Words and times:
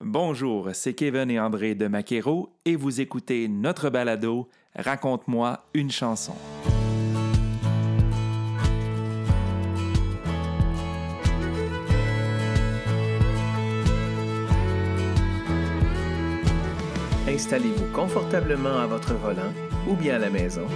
Bonjour, 0.00 0.68
c'est 0.74 0.94
Kevin 0.94 1.28
et 1.28 1.40
André 1.40 1.74
de 1.74 1.88
Maquero 1.88 2.50
et 2.64 2.76
vous 2.76 3.00
écoutez 3.00 3.48
notre 3.48 3.90
balado 3.90 4.48
Raconte-moi 4.76 5.64
une 5.74 5.90
chanson. 5.90 6.34
Installez-vous 17.26 17.92
confortablement 17.92 18.78
à 18.78 18.86
votre 18.86 19.14
volant 19.14 19.52
ou 19.88 19.96
bien 19.96 20.14
à 20.14 20.18
la 20.20 20.30
maison 20.30 20.66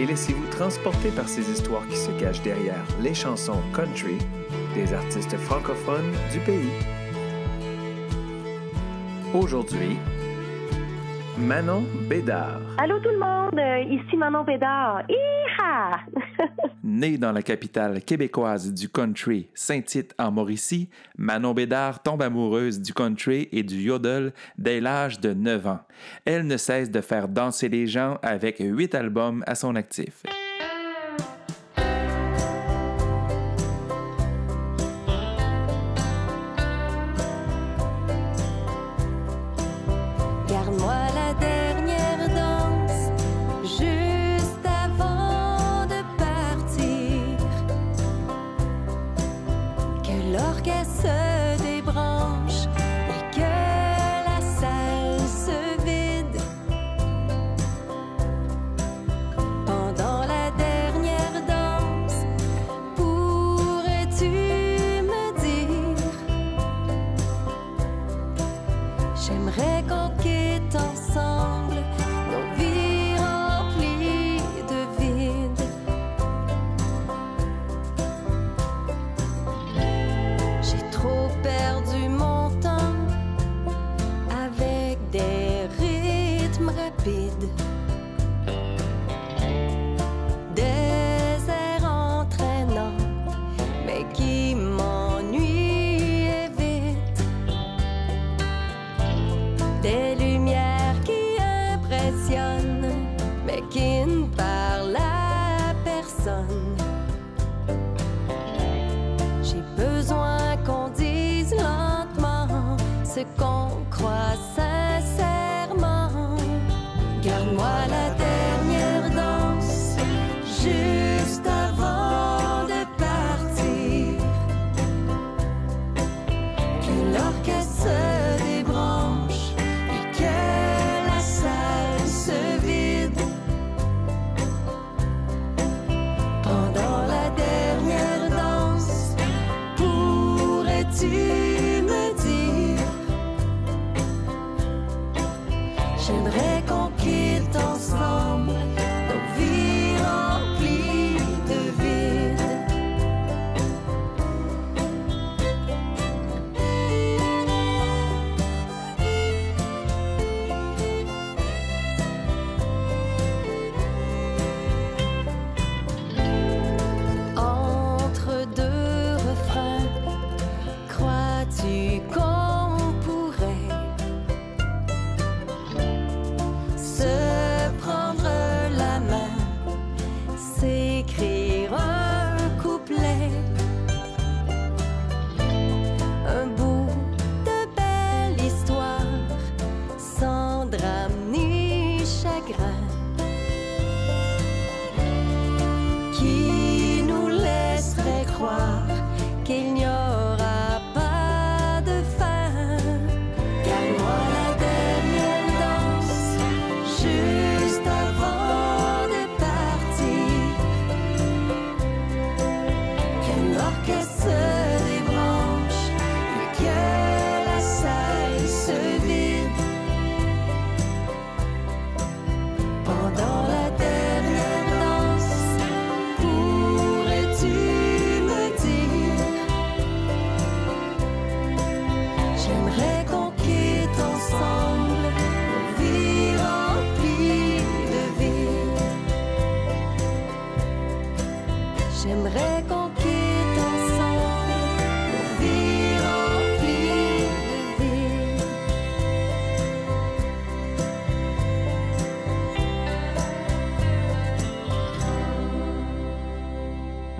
et 0.00 0.06
laissez-vous 0.06 0.48
transporter 0.50 1.10
par 1.10 1.28
ces 1.28 1.48
histoires 1.48 1.86
qui 1.86 1.96
se 1.96 2.10
cachent 2.18 2.42
derrière 2.42 2.84
les 3.00 3.14
chansons 3.14 3.62
country 3.72 4.18
des 4.74 4.92
artistes 4.92 5.36
francophones 5.36 6.10
du 6.32 6.40
pays. 6.40 7.07
Aujourd'hui, 9.34 9.98
Manon 11.36 11.84
Bédard. 12.08 12.60
Allô 12.78 12.98
tout 13.00 13.10
le 13.10 13.18
monde, 13.18 13.58
euh, 13.58 13.80
ici 13.80 14.16
Manon 14.16 14.42
Bédard. 14.42 15.02
Iha! 15.06 16.00
Née 16.82 17.18
dans 17.18 17.32
la 17.32 17.42
capitale 17.42 18.02
québécoise 18.02 18.72
du 18.72 18.88
country, 18.88 19.50
Saint-Tite 19.52 20.14
en 20.18 20.32
Mauricie, 20.32 20.88
Manon 21.18 21.52
Bédard 21.52 22.02
tombe 22.02 22.22
amoureuse 22.22 22.80
du 22.80 22.94
country 22.94 23.50
et 23.52 23.62
du 23.62 23.76
yodel 23.76 24.32
dès 24.56 24.80
l'âge 24.80 25.20
de 25.20 25.34
9 25.34 25.66
ans. 25.66 25.80
Elle 26.24 26.46
ne 26.46 26.56
cesse 26.56 26.90
de 26.90 27.02
faire 27.02 27.28
danser 27.28 27.68
les 27.68 27.86
gens 27.86 28.16
avec 28.22 28.56
huit 28.60 28.94
albums 28.94 29.44
à 29.46 29.54
son 29.54 29.76
actif. 29.76 30.22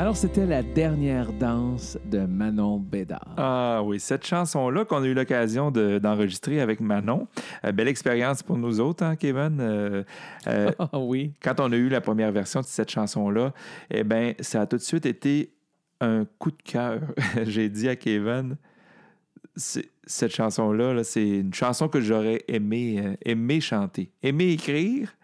Alors, 0.08 0.16
c'était 0.16 0.46
la 0.46 0.62
dernière 0.62 1.34
danse 1.34 1.98
de 2.06 2.20
Manon 2.20 2.78
Bédard. 2.78 3.34
Ah 3.36 3.82
oui, 3.84 4.00
cette 4.00 4.26
chanson-là 4.26 4.86
qu'on 4.86 5.02
a 5.02 5.06
eu 5.06 5.12
l'occasion 5.12 5.70
de- 5.70 5.98
d'enregistrer 5.98 6.62
avec 6.62 6.80
Manon, 6.80 7.28
euh, 7.66 7.72
belle 7.72 7.88
expérience 7.88 8.42
pour 8.42 8.56
nous 8.56 8.80
autres, 8.80 9.04
hein, 9.04 9.16
Kevin. 9.16 9.58
Euh, 9.60 10.04
euh, 10.46 10.70
Ah 10.78 10.98
oui. 10.98 11.34
quand 11.42 11.60
on 11.60 11.70
a 11.72 11.76
eu 11.76 11.90
la 11.90 12.00
première 12.00 12.32
version 12.32 12.60
de 12.62 12.64
cette 12.64 12.90
chanson-là, 12.90 13.52
eh 13.90 14.02
bien, 14.02 14.32
ça 14.40 14.62
a 14.62 14.66
tout 14.66 14.78
de 14.78 14.82
suite 14.82 15.04
été 15.04 15.52
un 16.00 16.24
coup 16.38 16.52
de 16.52 16.62
cœur. 16.64 17.00
J'ai 17.44 17.68
dit 17.68 17.86
à 17.90 17.94
Kevin, 17.94 18.56
c'est- 19.56 19.90
cette 20.06 20.34
chanson-là, 20.34 20.94
là, 20.94 21.04
c'est 21.04 21.28
une 21.40 21.52
chanson 21.52 21.86
que 21.86 22.00
j'aurais 22.00 22.42
aimé, 22.48 23.18
aimé 23.26 23.60
chanter. 23.60 24.10
Aimé 24.22 24.52
écrire, 24.52 25.17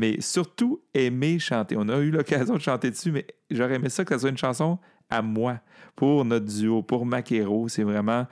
mais 0.00 0.18
surtout 0.22 0.80
aimé 0.94 1.38
chanter. 1.38 1.76
On 1.78 1.86
a 1.90 1.98
eu 1.98 2.10
l'occasion 2.10 2.54
de 2.54 2.60
chanter 2.60 2.90
dessus, 2.90 3.12
mais 3.12 3.26
j'aurais 3.50 3.74
aimé 3.74 3.90
ça 3.90 4.02
que 4.02 4.14
ça 4.14 4.18
soit 4.18 4.30
une 4.30 4.38
chanson 4.38 4.78
à 5.10 5.20
moi, 5.20 5.60
pour 5.94 6.24
notre 6.24 6.46
duo, 6.46 6.82
pour 6.82 7.04
Maquero. 7.04 7.68
C'est 7.68 7.82
vraiment 7.82 8.26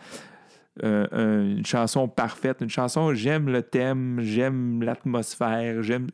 euh, 0.85 1.07
un- 1.13 1.57
une 1.59 1.67
chanson 1.67 2.09
parfaite, 2.09 2.59
une 2.61 2.69
chanson, 2.71 3.15
j'aime 3.15 3.49
le 3.49 3.63
thème, 3.63 4.21
j'aime 4.23 4.83
l'atmosphère, 4.83 5.83
j'aime, 5.83 6.07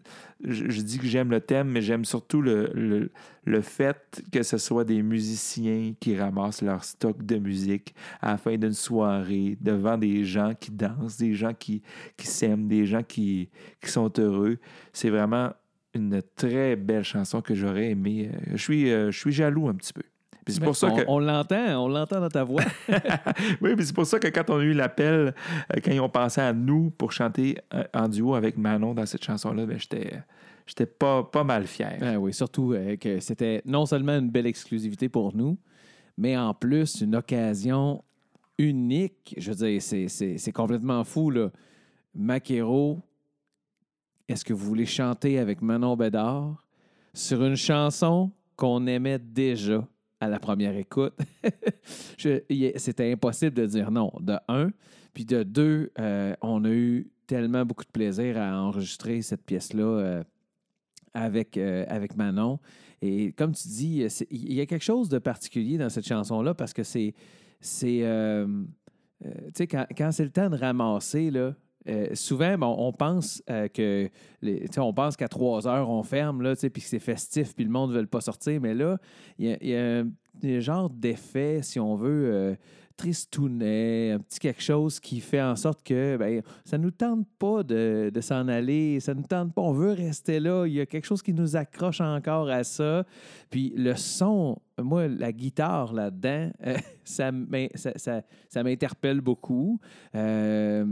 je, 0.44 0.80
dis 0.82 0.98
que 0.98 1.06
j'aime 1.06 1.30
le 1.30 1.40
thème, 1.40 1.68
mais 1.68 1.82
j'aime 1.82 2.04
surtout 2.04 2.40
le, 2.42 2.70
le, 2.74 3.10
le 3.44 3.60
fait 3.60 4.22
que 4.32 4.42
ce 4.42 4.58
soit 4.58 4.84
des 4.84 5.02
musiciens 5.02 5.94
qui 6.00 6.16
ramassent 6.16 6.62
leur 6.62 6.84
stock 6.84 7.24
de 7.24 7.36
musique 7.36 7.94
à 8.20 8.32
la 8.32 8.36
fin 8.38 8.56
d'une 8.56 8.72
soirée 8.72 9.56
devant 9.60 9.96
des 9.98 10.24
gens 10.24 10.52
qui 10.58 10.70
dansent, 10.70 11.18
des 11.18 11.34
gens 11.34 11.54
qui, 11.54 11.82
qui 12.16 12.26
s'aiment, 12.26 12.68
des 12.68 12.86
gens 12.86 13.02
qui, 13.02 13.48
qui 13.80 13.90
sont 13.90 14.12
heureux. 14.18 14.58
C'est 14.92 15.10
vraiment 15.10 15.50
une 15.94 16.20
très 16.34 16.74
belle 16.76 17.04
chanson 17.04 17.40
que 17.40 17.54
j'aurais 17.54 17.90
aimé. 17.90 18.30
Euh, 18.32 18.38
Je 18.52 18.56
suis, 18.62 18.90
euh, 18.90 19.10
je 19.10 19.18
suis 19.18 19.32
jaloux 19.32 19.68
un 19.68 19.74
petit 19.74 19.92
peu. 19.92 20.02
Puis 20.44 20.54
c'est 20.54 20.62
pour 20.62 20.76
ça 20.76 20.88
on, 20.92 20.96
que... 20.96 21.02
on 21.08 21.18
l'entend, 21.20 21.84
on 21.84 21.88
l'entend 21.88 22.20
dans 22.20 22.28
ta 22.28 22.44
voix. 22.44 22.62
oui, 23.62 23.74
mais 23.76 23.84
c'est 23.84 23.94
pour 23.94 24.06
ça 24.06 24.18
que 24.18 24.28
quand 24.28 24.50
on 24.50 24.58
a 24.58 24.62
eu 24.62 24.74
l'appel, 24.74 25.34
euh, 25.72 25.80
quand 25.82 25.90
ils 25.90 26.00
ont 26.00 26.08
pensé 26.10 26.40
à 26.40 26.52
nous 26.52 26.90
pour 26.90 27.12
chanter 27.12 27.56
euh, 27.72 27.84
en 27.94 28.08
duo 28.08 28.34
avec 28.34 28.58
Manon 28.58 28.92
dans 28.94 29.06
cette 29.06 29.24
chanson-là, 29.24 29.64
ben, 29.64 29.78
j'étais, 29.78 30.20
j'étais 30.66 30.86
pas, 30.86 31.22
pas 31.24 31.44
mal 31.44 31.66
fier. 31.66 31.96
Ben 31.98 32.16
oui, 32.18 32.34
surtout 32.34 32.72
euh, 32.74 32.96
que 32.96 33.20
c'était 33.20 33.62
non 33.64 33.86
seulement 33.86 34.18
une 34.18 34.28
belle 34.30 34.46
exclusivité 34.46 35.08
pour 35.08 35.34
nous, 35.34 35.56
mais 36.18 36.36
en 36.36 36.52
plus 36.52 37.00
une 37.00 37.16
occasion 37.16 38.04
unique. 38.58 39.34
Je 39.38 39.50
veux 39.50 39.56
dire, 39.56 39.80
c'est, 39.82 40.08
c'est- 40.08 40.36
c'est 40.38 40.52
complètement 40.52 41.02
fou, 41.04 41.30
là. 41.30 41.50
Maquero, 42.14 43.00
est-ce 44.28 44.44
que 44.44 44.52
vous 44.52 44.64
voulez 44.66 44.86
chanter 44.86 45.38
avec 45.38 45.60
Manon 45.62 45.96
Bédard 45.96 46.64
sur 47.12 47.42
une 47.44 47.56
chanson 47.56 48.30
qu'on 48.56 48.86
aimait 48.86 49.18
déjà? 49.18 49.86
À 50.24 50.28
la 50.28 50.38
première 50.38 50.76
écoute? 50.76 51.14
C'était 52.18 53.12
impossible 53.12 53.54
de 53.54 53.66
dire 53.66 53.90
non, 53.90 54.12
de 54.20 54.36
un. 54.48 54.70
Puis 55.12 55.24
de 55.24 55.42
deux, 55.42 55.92
euh, 55.98 56.34
on 56.42 56.64
a 56.64 56.70
eu 56.70 57.10
tellement 57.26 57.64
beaucoup 57.64 57.84
de 57.84 57.90
plaisir 57.90 58.36
à 58.38 58.60
enregistrer 58.60 59.22
cette 59.22 59.44
pièce-là 59.44 59.84
euh, 59.84 60.24
avec, 61.12 61.56
euh, 61.56 61.84
avec 61.88 62.16
Manon. 62.16 62.58
Et 63.00 63.32
comme 63.32 63.52
tu 63.52 63.68
dis, 63.68 64.06
il 64.30 64.54
y 64.54 64.60
a 64.60 64.66
quelque 64.66 64.84
chose 64.84 65.08
de 65.08 65.18
particulier 65.18 65.78
dans 65.78 65.90
cette 65.90 66.06
chanson-là 66.06 66.54
parce 66.54 66.72
que 66.72 66.82
c'est. 66.82 67.14
tu 67.60 67.76
sais, 67.78 69.66
quand, 69.66 69.86
quand 69.96 70.10
c'est 70.10 70.24
le 70.24 70.30
temps 70.30 70.48
de 70.48 70.56
ramasser, 70.56 71.30
là, 71.30 71.54
euh, 71.88 72.08
souvent, 72.14 72.56
on 72.62 72.92
pense 72.92 73.42
euh, 73.50 73.68
que 73.68 74.08
les- 74.42 74.66
qu'à 75.16 75.28
3 75.28 75.66
heures, 75.68 75.90
on 75.90 76.02
ferme, 76.02 76.42
là, 76.42 76.54
puis 76.56 76.70
que 76.70 76.88
c'est 76.88 76.98
festif, 76.98 77.54
puis 77.54 77.64
le 77.64 77.70
monde 77.70 77.92
ne 77.92 78.00
veut 78.00 78.06
pas 78.06 78.20
sortir. 78.20 78.60
Mais 78.60 78.74
là, 78.74 78.98
il 79.38 79.46
y 79.46 79.52
a, 79.52 79.56
il 79.60 79.68
y 79.68 79.76
a 79.76 79.98
un, 80.00 80.10
il 80.42 80.50
y 80.50 80.54
a 80.54 80.56
un 80.56 80.60
genre 80.60 80.90
d'effet, 80.90 81.60
si 81.62 81.78
on 81.78 81.94
veut, 81.94 82.30
euh, 82.32 82.54
tristounet, 82.96 84.12
un 84.12 84.18
petit 84.20 84.38
quelque 84.38 84.62
chose 84.62 85.00
qui 85.00 85.20
fait 85.20 85.42
en 85.42 85.56
sorte 85.56 85.82
que 85.82 86.16
ben, 86.16 86.42
ça 86.64 86.78
ne 86.78 86.84
nous 86.84 86.90
tente 86.90 87.26
pas 87.38 87.62
de, 87.62 88.10
s'en 88.20 88.48
aller, 88.48 89.00
ça 89.00 89.14
ne 89.14 89.20
nous 89.20 89.26
tente 89.26 89.52
pas, 89.52 89.62
on 89.62 89.72
veut 89.72 89.92
rester 89.92 90.40
là, 90.40 90.66
il 90.66 90.74
y 90.74 90.80
a 90.80 90.86
quelque 90.86 91.06
chose 91.06 91.22
qui 91.22 91.34
nous 91.34 91.56
accroche 91.56 92.00
encore 92.00 92.48
à 92.48 92.62
ça. 92.64 93.04
Puis 93.50 93.72
le 93.76 93.96
son, 93.96 94.58
moi, 94.80 95.08
la 95.08 95.32
guitare 95.32 95.92
là-dedans, 95.92 96.50
euh, 96.66 96.76
ça, 97.04 97.32
m'in- 97.32 97.68
ça, 97.74 97.92
ça- 97.96 98.22
ça 98.48 98.62
m'interpelle 98.62 99.20
beaucoup. 99.20 99.80
Euh, 100.14 100.84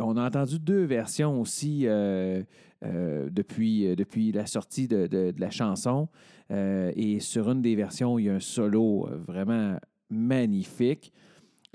on 0.00 0.16
a 0.16 0.26
entendu 0.26 0.58
deux 0.58 0.84
versions 0.84 1.40
aussi 1.40 1.86
euh, 1.86 2.42
depuis, 2.82 4.32
la 4.32 4.46
sortie 4.46 4.88
de, 4.88 5.32
la 5.38 5.50
chanson. 5.50 6.08
Et 6.50 7.20
sur 7.20 7.50
une 7.50 7.62
des 7.62 7.76
versions, 7.76 8.18
il 8.18 8.24
y 8.24 8.28
a 8.28 8.34
un 8.34 8.40
solo 8.40 9.08
vraiment 9.28 9.76
magnifique. 10.10 11.12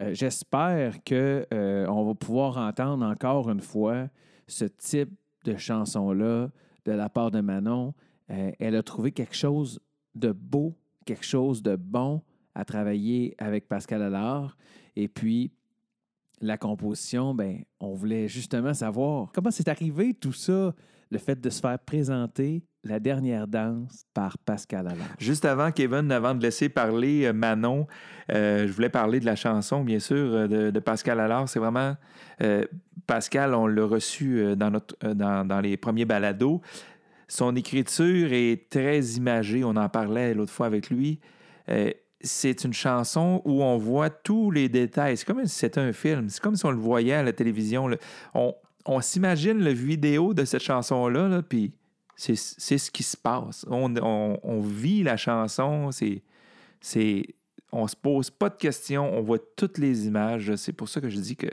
Euh, 0.01 0.13
J'espère 0.13 1.03
qu'on 1.03 2.05
va 2.05 2.15
pouvoir 2.15 2.57
entendre 2.57 3.05
encore 3.05 3.49
une 3.49 3.61
fois 3.61 4.09
ce 4.47 4.65
type 4.65 5.11
de 5.45 5.55
chanson-là 5.55 6.49
de 6.85 6.91
la 6.91 7.09
part 7.09 7.31
de 7.31 7.41
Manon. 7.41 7.93
Euh, 8.29 8.51
elle 8.59 8.75
a 8.75 8.83
trouvé 8.83 9.11
quelque 9.11 9.35
chose 9.35 9.79
de 10.15 10.31
beau, 10.31 10.75
quelque 11.05 11.25
chose 11.25 11.61
de 11.61 11.75
bon 11.75 12.21
à 12.53 12.65
travailler 12.65 13.35
avec 13.37 13.67
Pascal 13.67 14.01
Allard. 14.01 14.57
Et 14.95 15.07
puis, 15.07 15.51
la 16.41 16.57
composition, 16.57 17.33
ben, 17.33 17.63
on 17.79 17.93
voulait 17.93 18.27
justement 18.27 18.73
savoir 18.73 19.31
comment 19.33 19.51
c'est 19.51 19.67
arrivé 19.67 20.13
tout 20.13 20.33
ça, 20.33 20.73
le 21.11 21.17
fait 21.17 21.39
de 21.39 21.49
se 21.49 21.61
faire 21.61 21.79
présenter 21.79 22.63
la 22.85 22.99
dernière 22.99 23.47
danse 23.47 24.05
par 24.13 24.37
Pascal 24.37 24.87
Allard. 24.87 25.07
Juste 25.17 25.43
avant, 25.43 25.71
Kevin, 25.71 26.11
avant 26.11 26.35
de 26.35 26.41
laisser 26.41 26.69
parler 26.69 27.25
euh, 27.25 27.33
Manon, 27.33 27.87
euh, 28.31 28.67
je 28.67 28.71
voulais 28.71 28.89
parler 28.89 29.19
de 29.19 29.25
la 29.25 29.35
chanson, 29.35 29.83
bien 29.83 29.99
sûr, 29.99 30.15
euh, 30.15 30.71
de, 30.71 30.79
Pascal 30.79 31.19
Allard. 31.19 31.49
C'est 31.49 31.59
vraiment. 31.59 31.95
Pascal, 33.07 33.53
on 33.53 33.67
l'a 33.67 33.85
reçu 33.85 34.55
dans, 34.55 35.61
les 35.61 35.77
premiers 35.77 36.05
balados. 36.05 36.61
Son 37.27 37.55
écriture 37.55 38.33
est 38.33 38.69
très 38.69 38.99
imagée. 38.99 39.63
On 39.63 39.75
en 39.75 39.89
parlait 39.89 40.33
l'autre 40.33 40.51
fois 40.51 40.65
avec 40.65 40.89
lui. 40.89 41.19
C'est 42.21 42.63
une 42.63 42.73
chanson 42.73 43.41
où 43.45 43.63
on 43.63 43.77
voit 43.77 44.09
tous 44.09 44.51
les 44.51 44.67
détails. 44.67 45.17
C'est 45.17 45.25
comme 45.25 45.45
si 45.45 45.55
c'était 45.55 45.79
un 45.79 45.93
film. 45.93 46.29
C'est 46.29 46.41
comme 46.41 46.55
si 46.55 46.65
on 46.65 46.71
le 46.71 46.77
voyait 46.77 47.13
à 47.13 47.23
la 47.23 47.31
télévision. 47.31 47.89
On, 48.33 48.53
on 48.85 49.01
s'imagine 49.01 49.63
le 49.63 49.71
vidéo 49.71 50.33
de 50.33 50.45
cette 50.45 50.63
chanson-là, 50.63 51.27
là, 51.27 51.41
puis 51.41 51.71
c'est 52.15 52.35
ce 52.35 52.91
qui 52.91 53.03
se 53.03 53.17
passe. 53.17 53.65
On, 53.69 53.93
on- 53.97 54.61
vit 54.61 55.03
la 55.03 55.17
chanson, 55.17 55.89
c'est, 55.91 57.25
on 57.71 57.87
se 57.87 57.95
pose 57.95 58.29
pas 58.29 58.49
de 58.49 58.55
questions, 58.55 59.11
on 59.13 59.21
voit 59.21 59.39
toutes 59.57 59.77
les 59.77 60.07
images. 60.07 60.55
C'est 60.55 60.71
pour 60.73 60.87
ça 60.87 61.01
que 61.01 61.09
je 61.09 61.17
dis 61.17 61.35
que 61.35 61.47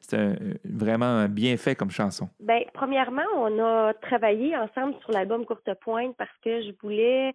c'est 0.00 0.38
vraiment 0.64 1.04
un 1.04 1.28
bien 1.28 1.56
fait 1.58 1.74
comme 1.74 1.90
chanson. 1.90 2.28
Ben, 2.40 2.62
premièrement, 2.72 3.26
on 3.36 3.58
a 3.62 3.92
travaillé 3.94 4.56
ensemble 4.56 4.94
sur 5.00 5.10
l'album 5.12 5.44
Courte 5.44 5.68
Pointe 5.82 6.16
parce 6.16 6.30
que 6.42 6.62
je 6.62 6.70
voulais, 6.82 7.34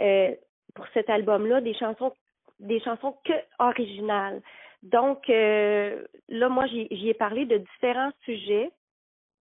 euh, 0.00 0.30
pour 0.74 0.86
cet 0.94 1.08
album-là, 1.08 1.60
des 1.60 1.74
chansons, 1.74 2.12
des 2.58 2.80
chansons 2.80 3.14
que 3.24 3.32
originales. 3.60 4.42
Donc, 4.82 5.28
euh, 5.30 6.02
là, 6.28 6.48
moi, 6.48 6.66
j'y 6.66 7.08
ai 7.08 7.14
parlé 7.14 7.46
de 7.46 7.58
différents 7.58 8.10
sujets. 8.24 8.70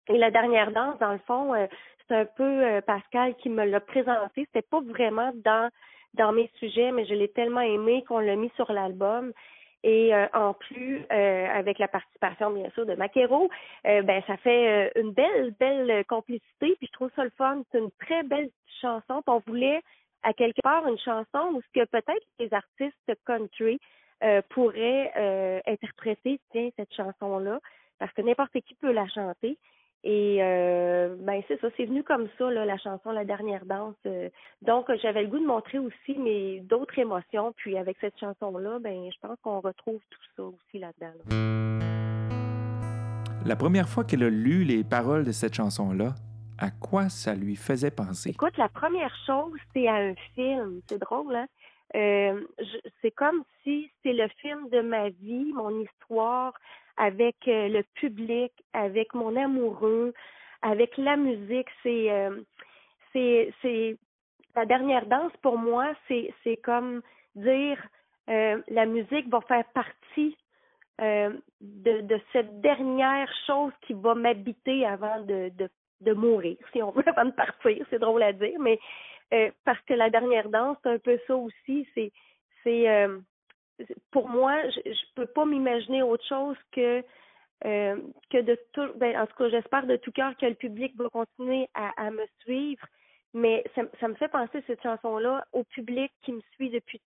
Et 0.07 0.17
la 0.17 0.31
dernière 0.31 0.71
danse, 0.71 0.97
dans 0.99 1.13
le 1.13 1.19
fond, 1.19 1.53
euh, 1.53 1.67
c'est 2.07 2.15
un 2.15 2.25
peu 2.25 2.43
euh, 2.43 2.81
Pascal 2.81 3.35
qui 3.35 3.49
me 3.49 3.65
l'a 3.65 3.79
présenté. 3.79 4.45
C'était 4.45 4.61
pas 4.61 4.81
vraiment 4.81 5.31
dans 5.35 5.69
dans 6.13 6.33
mes 6.33 6.49
sujets, 6.59 6.91
mais 6.91 7.05
je 7.05 7.13
l'ai 7.13 7.29
tellement 7.29 7.61
aimé 7.61 8.03
qu'on 8.07 8.19
l'a 8.19 8.35
mis 8.35 8.51
sur 8.55 8.71
l'album. 8.71 9.31
Et 9.83 10.13
euh, 10.13 10.27
en 10.33 10.53
plus, 10.53 11.05
euh, 11.11 11.47
avec 11.47 11.79
la 11.79 11.87
participation 11.87 12.51
bien 12.51 12.69
sûr 12.71 12.85
de 12.85 12.93
Maquero, 12.95 13.49
euh, 13.87 14.01
ben 14.03 14.21
ça 14.27 14.37
fait 14.37 14.89
euh, 14.95 15.01
une 15.01 15.11
belle, 15.11 15.55
belle 15.59 16.05
complicité. 16.05 16.75
Puis 16.77 16.87
je 16.87 16.91
trouve 16.91 17.09
ça 17.15 17.23
le 17.23 17.31
fun. 17.31 17.63
C'est 17.71 17.79
une 17.79 17.91
très 17.99 18.23
belle 18.23 18.49
chanson. 18.81 19.23
On 19.25 19.41
voulait 19.47 19.81
à 20.23 20.33
quelque 20.33 20.61
part 20.61 20.87
une 20.87 20.99
chanson 20.99 21.53
où 21.53 21.61
ce 21.61 21.79
que 21.79 21.85
peut-être 21.85 22.25
les 22.39 22.53
artistes 22.53 23.11
country 23.25 23.79
euh, 24.23 24.41
pourraient 24.49 25.11
euh, 25.17 25.59
interpréter 25.65 26.39
tiens 26.51 26.69
cette 26.77 26.93
chanson 26.93 27.39
là 27.39 27.59
parce 27.97 28.13
que 28.13 28.21
n'importe 28.21 28.51
qui 28.51 28.75
peut 28.75 28.91
la 28.91 29.07
chanter 29.07 29.57
et 30.03 30.37
euh, 30.41 31.15
ben 31.19 31.41
c'est 31.47 31.59
ça 31.61 31.67
c'est 31.77 31.85
venu 31.85 32.03
comme 32.03 32.27
ça 32.37 32.49
là 32.49 32.65
la 32.65 32.77
chanson 32.77 33.11
la 33.11 33.25
dernière 33.25 33.65
danse 33.65 33.95
Euh, 34.05 34.29
donc 34.61 34.87
j'avais 35.01 35.21
le 35.21 35.27
goût 35.27 35.39
de 35.39 35.45
montrer 35.45 35.77
aussi 35.77 36.17
mes 36.17 36.59
d'autres 36.61 36.97
émotions 36.97 37.53
puis 37.55 37.77
avec 37.77 37.97
cette 38.01 38.17
chanson 38.19 38.57
là 38.57 38.79
ben 38.79 39.09
je 39.11 39.19
pense 39.27 39.37
qu'on 39.43 39.59
retrouve 39.59 40.01
tout 40.09 40.21
ça 40.35 40.43
aussi 40.43 40.79
là-dedans 40.79 41.13
là. 41.17 41.81
La 43.43 43.55
première 43.55 43.89
fois 43.89 44.03
qu'elle 44.03 44.23
a 44.23 44.29
lu 44.29 44.63
les 44.63 44.83
paroles 44.83 45.23
de 45.23 45.31
cette 45.31 45.55
chanson-là, 45.55 46.13
à 46.59 46.69
quoi 46.69 47.09
ça 47.09 47.33
lui 47.33 47.55
faisait 47.55 47.89
penser? 47.89 48.29
Écoute, 48.29 48.55
la 48.57 48.69
première 48.69 49.15
chose, 49.25 49.57
c'est 49.73 49.87
à 49.87 49.95
un 49.95 50.13
film. 50.35 50.81
C'est 50.87 50.99
drôle, 50.99 51.35
hein? 51.35 51.47
Euh, 51.95 52.39
c'est 53.01 53.11
comme 53.11 53.43
si 53.63 53.89
c'est 54.01 54.13
le 54.13 54.27
film 54.37 54.69
de 54.69 54.81
ma 54.81 55.09
vie, 55.09 55.51
mon 55.53 55.71
histoire, 55.81 56.53
avec 56.97 57.35
euh, 57.47 57.67
le 57.67 57.83
public, 57.95 58.51
avec 58.73 59.13
mon 59.13 59.35
amoureux, 59.35 60.13
avec 60.61 60.97
la 60.97 61.17
musique. 61.17 61.69
C'est, 61.83 62.11
euh, 62.11 62.41
c'est, 63.13 63.53
c'est 63.61 63.97
la 64.55 64.65
dernière 64.65 65.05
danse 65.05 65.33
pour 65.41 65.57
moi. 65.57 65.93
C'est, 66.07 66.33
c'est 66.43 66.57
comme 66.57 67.01
dire 67.35 67.77
euh, 68.29 68.61
la 68.69 68.85
musique 68.85 69.27
va 69.29 69.41
faire 69.41 69.65
partie 69.73 70.37
euh, 71.01 71.31
de, 71.61 72.01
de 72.01 72.19
cette 72.31 72.61
dernière 72.61 73.31
chose 73.47 73.73
qui 73.81 73.93
va 73.93 74.13
m'habiter 74.13 74.85
avant 74.85 75.21
de, 75.21 75.49
de, 75.57 75.69
de 76.01 76.13
mourir, 76.13 76.57
si 76.71 76.83
on 76.83 76.91
veut, 76.91 77.03
avant 77.07 77.25
de 77.25 77.31
partir. 77.31 77.85
C'est 77.89 77.99
drôle 77.99 78.23
à 78.23 78.33
dire, 78.33 78.59
mais 78.59 78.79
euh, 79.33 79.49
parce 79.65 79.81
que 79.81 79.93
la 79.93 80.09
dernière 80.09 80.49
danse, 80.49 80.77
c'est 80.83 80.89
un 80.89 80.99
peu 80.99 81.17
ça 81.25 81.35
aussi. 81.35 81.87
C'est, 81.95 82.11
c'est, 82.63 82.89
euh, 82.89 83.19
pour 84.11 84.29
moi, 84.29 84.61
je, 84.69 84.91
je 84.91 85.05
peux 85.15 85.25
pas 85.25 85.45
m'imaginer 85.45 86.01
autre 86.03 86.25
chose 86.27 86.57
que 86.71 87.03
euh, 87.65 87.95
que 88.31 88.41
de 88.41 88.57
tout, 88.73 88.91
ben, 88.95 89.15
en 89.19 89.27
tout 89.27 89.35
cas, 89.35 89.49
j'espère 89.49 89.85
de 89.85 89.95
tout 89.95 90.11
cœur 90.11 90.35
que 90.37 90.47
le 90.47 90.55
public 90.55 90.95
va 90.95 91.09
continuer 91.09 91.67
à, 91.75 92.09
me 92.09 92.25
suivre. 92.39 92.83
Mais 93.33 93.63
ça, 93.75 94.07
me 94.07 94.15
fait 94.15 94.29
penser 94.29 94.63
cette 94.65 94.81
chanson-là 94.81 95.45
au 95.53 95.63
public 95.63 96.11
qui 96.23 96.33
me 96.33 96.41
suit 96.55 96.69
depuis 96.69 96.99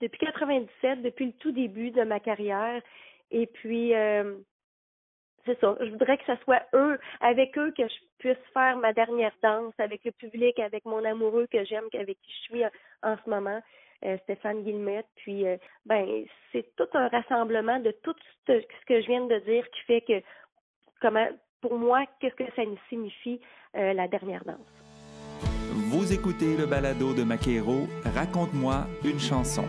depuis 0.00 0.18
97, 0.18 1.02
depuis 1.02 1.26
le 1.26 1.32
tout 1.32 1.52
début 1.52 1.90
de 1.90 2.02
ma 2.02 2.20
carrière. 2.20 2.82
Et 3.30 3.46
puis, 3.46 3.94
euh, 3.94 4.36
c'est 5.44 5.58
ça. 5.58 5.74
Je 5.80 5.90
voudrais 5.90 6.18
que 6.18 6.24
ce 6.26 6.36
soit 6.44 6.62
eux, 6.74 6.98
avec 7.20 7.56
eux, 7.58 7.72
que 7.76 7.88
je 7.88 7.94
puisse 8.18 8.52
faire 8.52 8.76
ma 8.76 8.92
dernière 8.92 9.32
danse 9.42 9.74
avec 9.78 10.04
le 10.04 10.12
public, 10.12 10.58
avec 10.58 10.84
mon 10.84 11.04
amoureux 11.04 11.46
que 11.50 11.64
j'aime, 11.64 11.88
avec 11.94 12.20
qui 12.20 12.30
je 12.30 12.40
suis 12.42 12.64
en, 12.64 12.70
en 13.02 13.16
ce 13.24 13.28
moment. 13.28 13.60
Euh, 14.04 14.18
Stéphane 14.24 14.62
Guillemette. 14.62 15.06
Puis, 15.16 15.46
euh, 15.46 15.56
ben, 15.86 16.24
c'est 16.52 16.66
tout 16.76 16.86
un 16.94 17.08
rassemblement 17.08 17.80
de 17.80 17.90
tout 18.02 18.14
ce, 18.46 18.52
que 18.86 19.00
je 19.00 19.06
viens 19.06 19.26
de 19.26 19.38
dire 19.40 19.64
qui 19.70 19.80
fait 19.86 20.02
que, 20.02 20.22
comment, 21.00 21.26
pour 21.60 21.76
moi, 21.78 22.04
qu'est-ce 22.20 22.34
que 22.34 22.44
ça 22.54 22.62
signifie 22.88 23.40
euh, 23.76 23.94
la 23.94 24.06
dernière 24.08 24.44
danse. 24.44 24.58
Vous 25.90 26.12
écoutez 26.12 26.56
le 26.56 26.66
balado 26.66 27.14
de 27.14 27.22
Maquero, 27.22 27.86
Raconte-moi 28.14 28.86
une 29.04 29.18
chanson. 29.18 29.64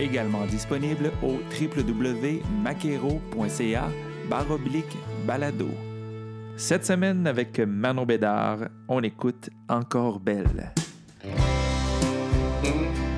Également 0.00 0.46
disponible 0.46 1.10
au 1.22 1.38
www.maquero.ca 1.60 3.88
baroblique 4.28 4.96
balado. 5.26 5.68
Cette 6.56 6.84
semaine, 6.84 7.26
avec 7.26 7.58
Manon 7.58 8.06
Bédard, 8.06 8.68
on 8.88 9.02
écoute 9.02 9.50
Encore 9.68 10.20
belle. 10.20 10.72
Si 12.62 13.11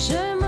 Je 0.00 0.39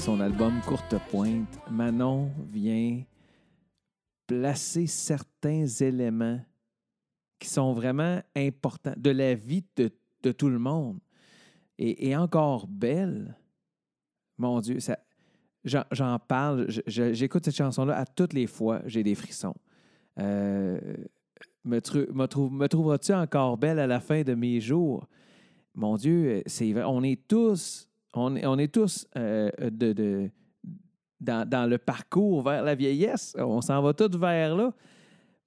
son 0.00 0.20
album 0.20 0.62
Courte 0.66 0.94
Pointe, 1.10 1.58
Manon 1.70 2.30
vient 2.50 3.02
placer 4.26 4.86
certains 4.86 5.66
éléments 5.66 6.40
qui 7.38 7.50
sont 7.50 7.74
vraiment 7.74 8.22
importants 8.34 8.94
de 8.96 9.10
la 9.10 9.34
vie 9.34 9.62
de, 9.76 10.32
tout 10.32 10.48
le 10.48 10.58
monde. 10.58 11.00
Et, 11.78 12.16
encore 12.16 12.66
belle, 12.66 13.36
mon 14.38 14.60
Dieu, 14.60 14.80
ça, 14.80 14.98
j'en, 15.64 16.18
parle, 16.18 16.66
j'écoute 16.86 17.44
cette 17.44 17.56
chanson-là 17.56 17.98
à 17.98 18.06
toutes 18.06 18.32
les 18.32 18.46
fois, 18.46 18.80
j'ai 18.86 19.02
des 19.02 19.14
frissons. 19.14 19.54
Euh, 20.18 20.80
me, 21.64 21.78
trouveras-tu 21.80 23.12
encore 23.12 23.58
belle 23.58 23.78
à 23.78 23.86
la 23.86 24.00
fin 24.00 24.22
de 24.22 24.32
mes 24.32 24.60
jours? 24.60 25.06
Mon 25.74 25.96
Dieu, 25.96 26.42
c'est 26.46 26.74
on 26.84 27.02
est 27.02 27.28
tous, 27.28 27.89
on, 28.14 28.36
est- 28.36 28.46
on 28.46 28.58
est 28.58 28.72
tous 28.72 29.06
euh, 29.16 29.50
de, 29.70 30.30
dans, 31.20 31.48
dans 31.48 31.66
le 31.68 31.78
parcours 31.78 32.42
vers 32.42 32.62
la 32.62 32.74
vieillesse. 32.74 33.34
On 33.38 33.60
s'en 33.60 33.80
va 33.82 33.92
tous 33.94 34.16
vers 34.18 34.56
là. 34.56 34.74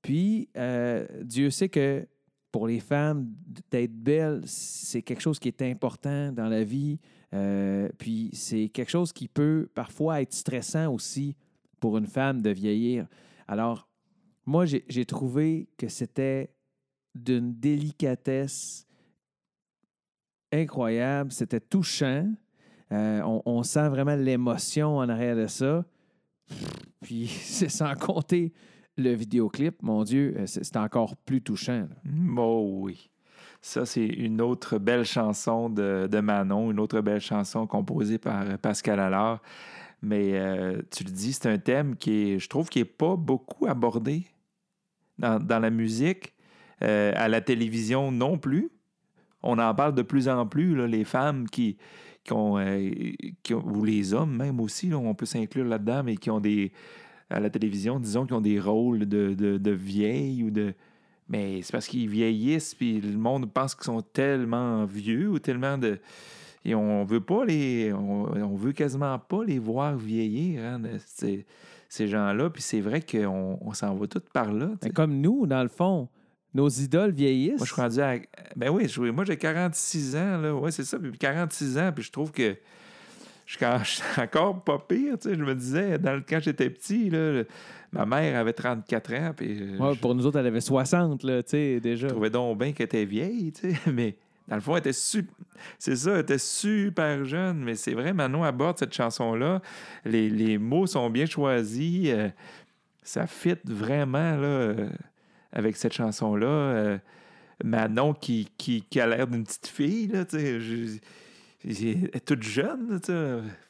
Puis, 0.01 0.49
euh, 0.57 1.05
Dieu 1.23 1.49
sait 1.49 1.69
que 1.69 2.05
pour 2.51 2.67
les 2.67 2.79
femmes, 2.79 3.33
d'être 3.71 3.93
belle, 3.95 4.41
c'est 4.45 5.01
quelque 5.01 5.21
chose 5.21 5.39
qui 5.39 5.47
est 5.47 5.61
important 5.63 6.31
dans 6.31 6.47
la 6.49 6.63
vie. 6.63 6.99
Euh, 7.33 7.89
puis, 7.97 8.29
c'est 8.33 8.69
quelque 8.69 8.91
chose 8.91 9.11
qui 9.11 9.27
peut 9.27 9.67
parfois 9.73 10.21
être 10.21 10.33
stressant 10.33 10.93
aussi 10.93 11.35
pour 11.79 11.97
une 11.97 12.05
femme 12.05 12.41
de 12.41 12.49
vieillir. 12.51 13.07
Alors, 13.47 13.87
moi, 14.45 14.65
j'ai 14.65 15.05
trouvé 15.05 15.69
que 15.77 15.87
c'était 15.87 16.53
d'une 17.15 17.53
délicatesse 17.53 18.85
incroyable. 20.51 21.31
C'était 21.31 21.59
touchant. 21.59 22.31
Euh, 22.93 23.21
on, 23.45 23.63
sent 23.63 23.89
vraiment 23.89 24.15
l'émotion 24.15 24.97
en 24.97 25.09
arrière 25.09 25.35
de 25.35 25.47
ça. 25.47 25.83
Puis, 27.01 27.27
c'est 27.43 27.69
sans 27.69 27.95
compter 27.95 28.53
le 28.97 29.13
vidéoclip, 29.13 29.81
mon 29.81 30.03
Dieu, 30.03 30.35
euh, 30.37 30.43
c'est 30.45 30.77
encore 30.77 31.15
plus 31.17 31.41
touchant. 31.41 31.87
là. 31.89 31.95
Mm, 32.03 32.37
Oh 32.37 32.69
oui. 32.81 33.09
Ça, 33.61 33.85
c'est 33.85 34.05
une 34.05 34.41
autre 34.41 34.77
belle 34.77 35.05
chanson 35.05 35.69
de, 35.69 36.19
Manon, 36.21 36.69
une 36.69 36.79
autre 36.79 36.99
belle 37.01 37.21
chanson 37.21 37.65
composée 37.65 38.17
par 38.17 38.41
euh, 38.41 38.57
Pascal 38.57 38.99
Allard. 38.99 39.41
Mais 40.01 40.33
tu 40.91 41.05
le 41.05 41.11
dis, 41.11 41.31
c'est 41.31 41.47
un 41.47 41.57
thème 41.57 41.95
qui 41.95 42.37
je 42.37 42.49
trouve, 42.49 42.67
qui 42.67 42.79
n'est 42.79 42.85
pas 42.85 43.15
beaucoup 43.15 43.67
abordé 43.67 44.25
dans, 45.17 45.59
la 45.61 45.69
musique, 45.69 46.33
à 46.81 47.29
la 47.29 47.39
télévision 47.39 48.11
non 48.11 48.37
plus. 48.37 48.69
On 49.43 49.57
en 49.59 49.73
parle 49.73 49.95
de 49.95 50.01
plus 50.01 50.27
en 50.27 50.45
plus, 50.45 50.75
les 50.87 51.05
femmes 51.05 51.47
qui, 51.47 51.77
qui 52.23 52.33
ont, 52.33 52.57
euh, 52.57 52.89
qui 53.43 53.53
ont- 53.53 53.65
ou 53.65 53.83
les 53.83 54.13
hommes 54.13 54.35
même 54.35 54.59
aussi, 54.59 54.87
là, 54.87 54.97
on 54.97 55.13
peut 55.13 55.25
s'inclure 55.25 55.65
là-dedans, 55.65 56.03
mais 56.03 56.15
qui 56.17 56.29
ont 56.29 56.39
des, 56.39 56.71
à 57.29 57.39
la 57.39 57.49
télévision, 57.49 57.99
disons, 57.99 58.25
qui 58.25 58.33
ont 58.33 58.41
des 58.41 58.59
rôles 58.59 58.99
de, 59.07 59.33
de, 59.33 59.57
de 59.57 59.71
vieilles 59.71 60.43
ou 60.43 60.51
de, 60.51 60.73
mais 61.29 61.61
c'est 61.61 61.71
parce 61.71 61.87
qu'ils 61.87 62.09
vieillissent, 62.09 62.75
puis 62.75 63.01
le 63.01 63.17
monde 63.17 63.51
pense 63.51 63.75
qu'ils 63.75 63.85
sont 63.85 64.01
tellement 64.01 64.85
vieux 64.85 65.29
ou 65.29 65.39
tellement 65.39 65.77
de. 65.77 65.99
Et 66.65 66.75
on 66.75 67.03
veut 67.03 67.19
pas 67.21 67.43
les. 67.43 67.91
On, 67.91 68.23
on 68.31 68.55
veut 68.55 68.71
quasiment 68.71 69.19
pas 69.19 69.43
les 69.43 69.59
voir 69.59 69.97
vieillir, 69.97 70.61
hein, 70.63 70.81
ces, 71.05 71.45
ces 71.89 72.07
gens-là. 72.07 72.49
Puis 72.49 72.61
c'est 72.61 72.79
vrai 72.79 73.01
qu'on 73.01 73.57
on 73.59 73.73
s'en 73.73 73.93
va 73.95 74.07
tous 74.07 74.21
par 74.33 74.53
là. 74.53 74.67
tu 74.67 74.71
sais. 74.73 74.77
Mais 74.83 74.89
comme 74.91 75.19
nous, 75.19 75.45
dans 75.45 75.61
le 75.61 75.67
fond, 75.69 76.07
nos 76.53 76.69
idoles 76.69 77.11
vieillissent. 77.11 77.57
Moi, 77.57 77.65
je 77.65 77.73
suis 77.73 77.81
rendu 77.81 77.99
à. 78.01 78.15
Ben 78.55 78.69
oui, 78.69 78.87
je- 78.87 79.01
moi, 79.01 79.25
j'ai 79.25 79.37
46 79.37 80.15
ans, 80.15 80.37
là. 80.37 80.53
Ouais, 80.55 80.71
c'est 80.71 80.83
ça. 80.83 80.97
Puis 80.99 81.11
46 81.17 81.77
ans, 81.77 81.91
puis 81.93 82.03
je 82.03 82.11
trouve 82.11 82.31
que. 82.31 82.55
Je 83.45 83.57
suis 83.83 84.01
encore 84.21 84.63
pas 84.63 84.79
pire, 84.79 85.17
tu 85.19 85.29
sais. 85.29 85.35
Je 85.35 85.43
me 85.43 85.53
disais, 85.53 85.99
dans 85.99 86.13
le- 86.15 86.23
quand 86.27 86.39
j'étais 86.41 86.69
petit, 86.69 87.09
là, 87.09 87.43
ma 87.91 88.05
mère 88.05 88.39
avait 88.39 88.53
34 88.53 89.13
ans, 89.15 89.31
puis. 89.35 89.57
euh, 89.61 89.77
Ouais, 89.77 89.93
je- 89.95 89.99
pour 89.99 90.15
nous 90.15 90.25
autres, 90.25 90.39
elle 90.39 90.47
avait 90.47 90.61
60, 90.61 91.23
là, 91.23 91.43
tu 91.43 91.49
sais, 91.49 91.79
déjà. 91.81 92.07
je 92.07 92.13
trouvais 92.13 92.29
donc 92.29 92.57
bien 92.57 92.71
qu'elle 92.71 92.85
était 92.85 93.03
vieille, 93.05 93.51
tu 93.51 93.73
sais, 93.73 93.77
mais 93.93 94.15
dans 94.47 94.55
le 94.55 94.61
fond, 94.61 94.73
elle 94.73 94.79
était 94.79 94.93
super... 94.93 95.33
C'est 95.77 95.95
ça, 95.97 96.11
elle 96.13 96.19
était 96.21 96.37
super 96.37 97.25
jeune, 97.25 97.57
mais 97.59 97.75
c'est 97.75 97.93
vrai, 97.93 98.13
Manon 98.13 98.43
aborde 98.45 98.79
cette 98.79 98.93
chanson-là. 98.93 99.61
Les, 100.05 100.29
les 100.29 100.57
mots 100.57 100.87
sont 100.87 101.09
bien 101.09 101.25
choisis. 101.25 102.07
euh, 102.07 102.29
ça 103.03 103.27
fit 103.27 103.55
vraiment, 103.65 104.37
là, 104.37 104.47
euh, 104.47 104.89
avec 105.53 105.77
cette 105.77 105.93
chanson-là. 105.93 106.47
euh, 106.47 106.97
Manon 107.63 108.13
qui, 108.13 108.49
qui, 108.57 108.83
a 108.99 109.07
l'air 109.07 109.27
d'une 109.27 109.43
petite 109.43 109.67
fille, 109.67 110.07
là, 110.07 110.25
Elle 110.33 111.15
est 111.63 112.25
toute 112.25 112.43
jeune, 112.43 112.99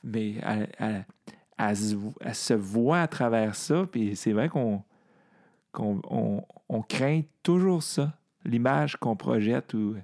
mais 0.03 0.35
elle, 0.41 0.69
elle- 0.79 1.75
se, 1.75 2.53
voit 2.53 3.01
à 3.01 3.07
travers 3.07 3.53
ça, 3.55 3.85
puis 3.91 4.15
c'est 4.15 4.31
vrai 4.31 4.49
qu'on 4.49 4.83
on, 5.77 6.81
craint 6.89 7.21
toujours 7.43 7.83
ça, 7.83 8.17
l'image 8.45 8.95
qu'on 8.97 9.15
projette 9.15 9.73
ou 9.73 9.95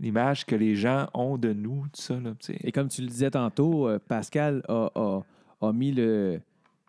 l'image 0.00 0.46
que 0.46 0.54
les 0.56 0.74
gens 0.74 1.08
ont 1.12 1.36
de 1.36 1.52
nous, 1.52 1.82
tout 1.92 2.00
ça. 2.00 2.14
Là. 2.14 2.30
Et 2.62 2.72
comme 2.72 2.88
tu 2.88 3.02
le 3.02 3.08
disais 3.08 3.30
tantôt, 3.30 3.88
euh, 3.88 3.98
Pascal 3.98 4.62
a, 4.68 4.90
a- 4.94 5.22
a 5.60 5.72
mis 5.72 5.92
le, 5.92 6.40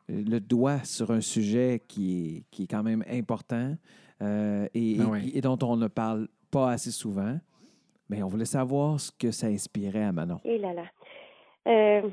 le 0.09 0.39
doigt 0.39 0.79
sur 0.83 1.11
un 1.11 1.21
sujet 1.21 1.81
qui 1.87 2.37
est, 2.37 2.43
qui 2.51 2.63
est 2.63 2.67
quand 2.67 2.83
même 2.83 3.03
important 3.09 3.75
euh, 4.21 4.67
et, 4.73 4.97
Ben 4.97 5.15
et- 5.33 5.41
dont 5.41 5.57
on 5.61 5.77
ne 5.77 5.87
parle 5.87 6.27
pas 6.51 6.71
assez 6.71 6.91
souvent. 6.91 7.37
Mais 8.09 8.23
on 8.23 8.27
voulait 8.27 8.45
savoir 8.45 8.99
ce 8.99 9.11
que 9.11 9.29
ça 9.31 9.47
inspirait 9.47 10.03
à 10.03 10.11
Manon. 10.11 10.41
Et 10.43 10.57
là 10.57 10.73
là. 10.73 10.85
Euh, 11.67 12.09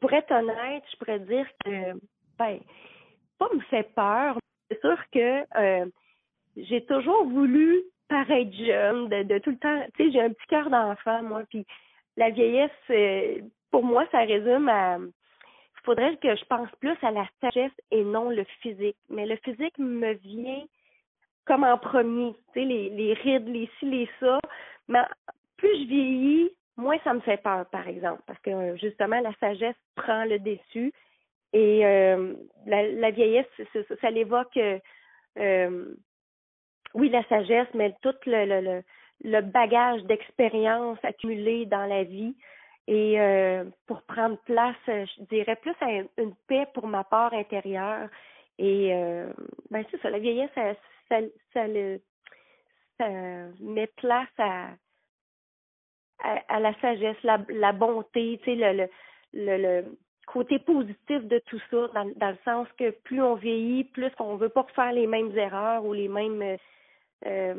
pour 0.00 0.12
être 0.12 0.32
honnête, 0.32 0.82
je 0.90 0.96
pourrais 0.96 1.20
dire 1.20 1.46
que, 1.64 1.92
ben, 2.38 2.58
pas 3.38 3.48
me 3.54 3.60
fait 3.70 3.88
peur. 3.94 4.38
C'est 4.68 4.80
sûr 4.80 4.98
que 5.12 5.44
euh, 5.56 5.86
j'ai 6.56 6.84
toujours 6.86 7.24
voulu 7.26 7.82
paraître 8.08 8.52
jeune, 8.56 9.08
de, 9.08 9.22
de 9.22 9.38
tout 9.38 9.50
le 9.50 9.58
temps. 9.58 9.80
Tu 9.96 10.06
sais, 10.06 10.12
j'ai 10.12 10.20
un 10.22 10.30
petit 10.30 10.46
cœur 10.48 10.68
d'enfant, 10.70 11.22
moi, 11.22 11.44
puis 11.48 11.64
la 12.16 12.30
vieillesse, 12.30 12.70
pour 13.70 13.84
moi, 13.84 14.04
ça 14.10 14.20
résume 14.20 14.68
à. 14.68 14.98
Il 15.82 15.84
faudrait 15.84 16.16
que 16.18 16.36
je 16.36 16.44
pense 16.44 16.68
plus 16.80 16.96
à 17.02 17.10
la 17.10 17.26
sagesse 17.40 17.72
et 17.90 18.04
non 18.04 18.30
le 18.30 18.44
physique. 18.60 18.96
Mais 19.08 19.26
le 19.26 19.36
physique 19.36 19.78
me 19.78 20.12
vient 20.12 20.64
comme 21.46 21.64
en 21.64 21.78
premier. 21.78 22.34
Tu 22.52 22.60
sais, 22.60 22.64
les, 22.66 23.14
rides, 23.14 23.48
les 23.48 23.68
ci, 23.78 23.86
les 23.86 24.08
ça. 24.20 24.38
Mais 24.88 25.00
plus 25.56 25.70
je 25.82 25.86
vieillis, 25.88 26.50
moins 26.76 26.98
ça 27.04 27.14
me 27.14 27.20
fait 27.20 27.42
peur, 27.42 27.66
par 27.70 27.88
exemple, 27.88 28.22
parce 28.26 28.38
que 28.40 28.50
euh, 28.50 28.76
justement, 28.76 29.20
la 29.20 29.32
sagesse 29.40 29.76
prend 29.96 30.24
le 30.24 30.38
dessus. 30.38 30.92
Et 31.52 31.84
euh, 31.84 32.34
la, 32.66 33.10
vieillesse, 33.10 33.46
c'est- 33.56 33.66
c'est- 33.72 34.00
ça, 34.00 34.10
l'évoque, 34.10 34.58
euh, 35.38 35.94
oui, 36.94 37.08
la 37.08 37.24
sagesse, 37.24 37.68
mais 37.74 37.94
tout 38.02 38.14
le, 38.26 38.82
le, 39.24 39.40
bagage 39.40 40.02
d'expérience 40.04 40.98
accumulé 41.02 41.66
dans 41.66 41.86
la 41.86 42.04
vie. 42.04 42.36
Et 42.90 43.20
euh, 43.20 43.64
pour 43.86 44.02
prendre 44.02 44.36
place, 44.38 44.74
euh, 44.88 45.06
je 45.06 45.22
dirais 45.26 45.54
plus 45.54 45.76
à 45.80 45.92
une, 45.92 46.34
paix 46.48 46.66
pour 46.74 46.88
ma 46.88 47.04
part 47.04 47.32
intérieure. 47.32 48.08
Et 48.58 48.92
euh, 48.92 49.32
ben 49.70 49.84
c'est 49.90 50.02
ça, 50.02 50.10
la 50.10 50.18
vieillesse, 50.18 50.50
ça, 50.56 50.74
ça, 51.08 51.20
ça, 51.52 51.68
le, 51.68 52.00
ça 52.98 53.08
met 53.60 53.86
place 53.96 54.28
à, 54.38 54.70
à, 56.18 56.58
la 56.58 56.74
sagesse, 56.80 57.22
la, 57.22 57.38
la 57.48 57.70
bonté, 57.72 58.40
tu 58.42 58.46
sais, 58.46 58.56
le, 58.56 58.72
le, 58.72 58.88
le, 59.34 59.56
le 59.56 59.98
côté 60.26 60.58
positif 60.58 61.22
de 61.28 61.38
tout 61.46 61.60
ça, 61.70 61.86
dans, 61.94 62.12
dans 62.16 62.30
le 62.30 62.38
sens 62.44 62.66
que 62.76 62.90
plus 62.90 63.22
on 63.22 63.36
vieillit, 63.36 63.84
plus 63.84 64.10
on 64.18 64.34
veut 64.34 64.48
pas 64.48 64.62
refaire 64.62 64.92
les 64.92 65.06
mêmes 65.06 65.30
erreurs 65.38 65.84
ou 65.84 65.92
les 65.92 66.08
mêmes 66.08 66.58
euh, 67.24 67.54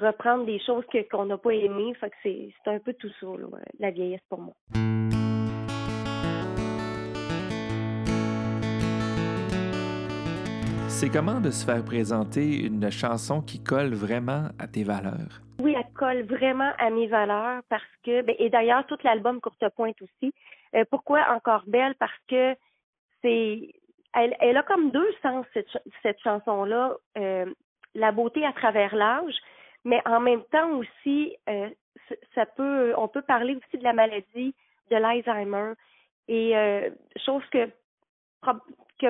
reprendre 0.00 0.44
des 0.44 0.58
choses 0.60 0.84
que 0.92 1.08
qu'on 1.08 1.26
n'a 1.26 1.38
pas 1.38 1.52
aimées. 1.52 1.94
Fait 1.94 2.10
que 2.10 2.16
c'est 2.22 2.70
un 2.70 2.78
peu 2.78 2.92
tout 2.94 3.10
ça, 3.20 3.26
là, 3.26 3.46
la 3.78 3.90
vieillesse 3.90 4.20
pour 4.28 4.40
moi. 4.40 4.54
C'est 10.88 11.10
comment 11.10 11.40
de 11.40 11.50
se 11.50 11.64
faire 11.64 11.84
présenter 11.84 12.66
une 12.66 12.90
chanson 12.90 13.40
qui 13.40 13.62
colle 13.62 13.94
vraiment 13.94 14.48
à 14.58 14.66
tes 14.66 14.82
valeurs? 14.82 15.42
Oui, 15.60 15.74
elle 15.76 15.92
colle 15.94 16.22
vraiment 16.22 16.72
à 16.78 16.90
mes 16.90 17.06
valeurs 17.06 17.62
parce 17.68 17.84
que, 18.04 18.22
ben, 18.22 18.34
et 18.38 18.50
d'ailleurs, 18.50 18.84
tout 18.86 18.98
l'album 19.04 19.40
Courte 19.40 19.64
Pointe 19.76 20.00
aussi. 20.02 20.34
Euh, 20.74 20.84
pourquoi 20.90 21.20
encore 21.34 21.62
belle? 21.68 21.94
Parce 22.00 22.18
que 22.28 22.54
c'est, 23.22 23.74
elle, 24.12 24.36
elle 24.40 24.56
a 24.56 24.62
comme 24.64 24.90
deux 24.90 25.12
sens, 25.22 25.46
cette, 25.54 25.70
ch- 25.70 25.84
cette 26.02 26.20
chanson-là. 26.20 26.96
Euh, 27.16 27.46
la 27.94 28.12
beauté 28.12 28.44
à 28.44 28.52
travers 28.52 28.94
l'âge, 28.94 29.34
mais 29.84 30.00
en 30.06 30.20
même 30.20 30.42
temps 30.44 30.70
aussi, 30.72 31.36
euh, 31.48 31.68
ça 32.34 32.46
peut, 32.46 32.94
on 32.96 33.08
peut 33.08 33.22
parler 33.22 33.54
aussi 33.54 33.78
de 33.78 33.84
la 33.84 33.92
maladie 33.92 34.54
de 34.90 34.96
l'Alzheimer 34.96 35.74
et 36.28 36.56
euh, 36.56 36.90
chose 37.24 37.42
que, 37.50 37.70
que 38.98 39.06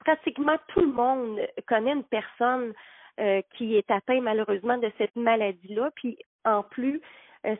pratiquement 0.00 0.56
tout 0.68 0.80
le 0.80 0.92
monde 0.92 1.40
connaît 1.66 1.92
une 1.92 2.04
personne 2.04 2.72
euh, 3.20 3.42
qui 3.56 3.76
est 3.76 3.90
atteinte 3.90 4.22
malheureusement 4.22 4.78
de 4.78 4.90
cette 4.98 5.14
maladie-là. 5.16 5.90
Puis 5.96 6.18
en 6.44 6.62
plus, 6.62 7.00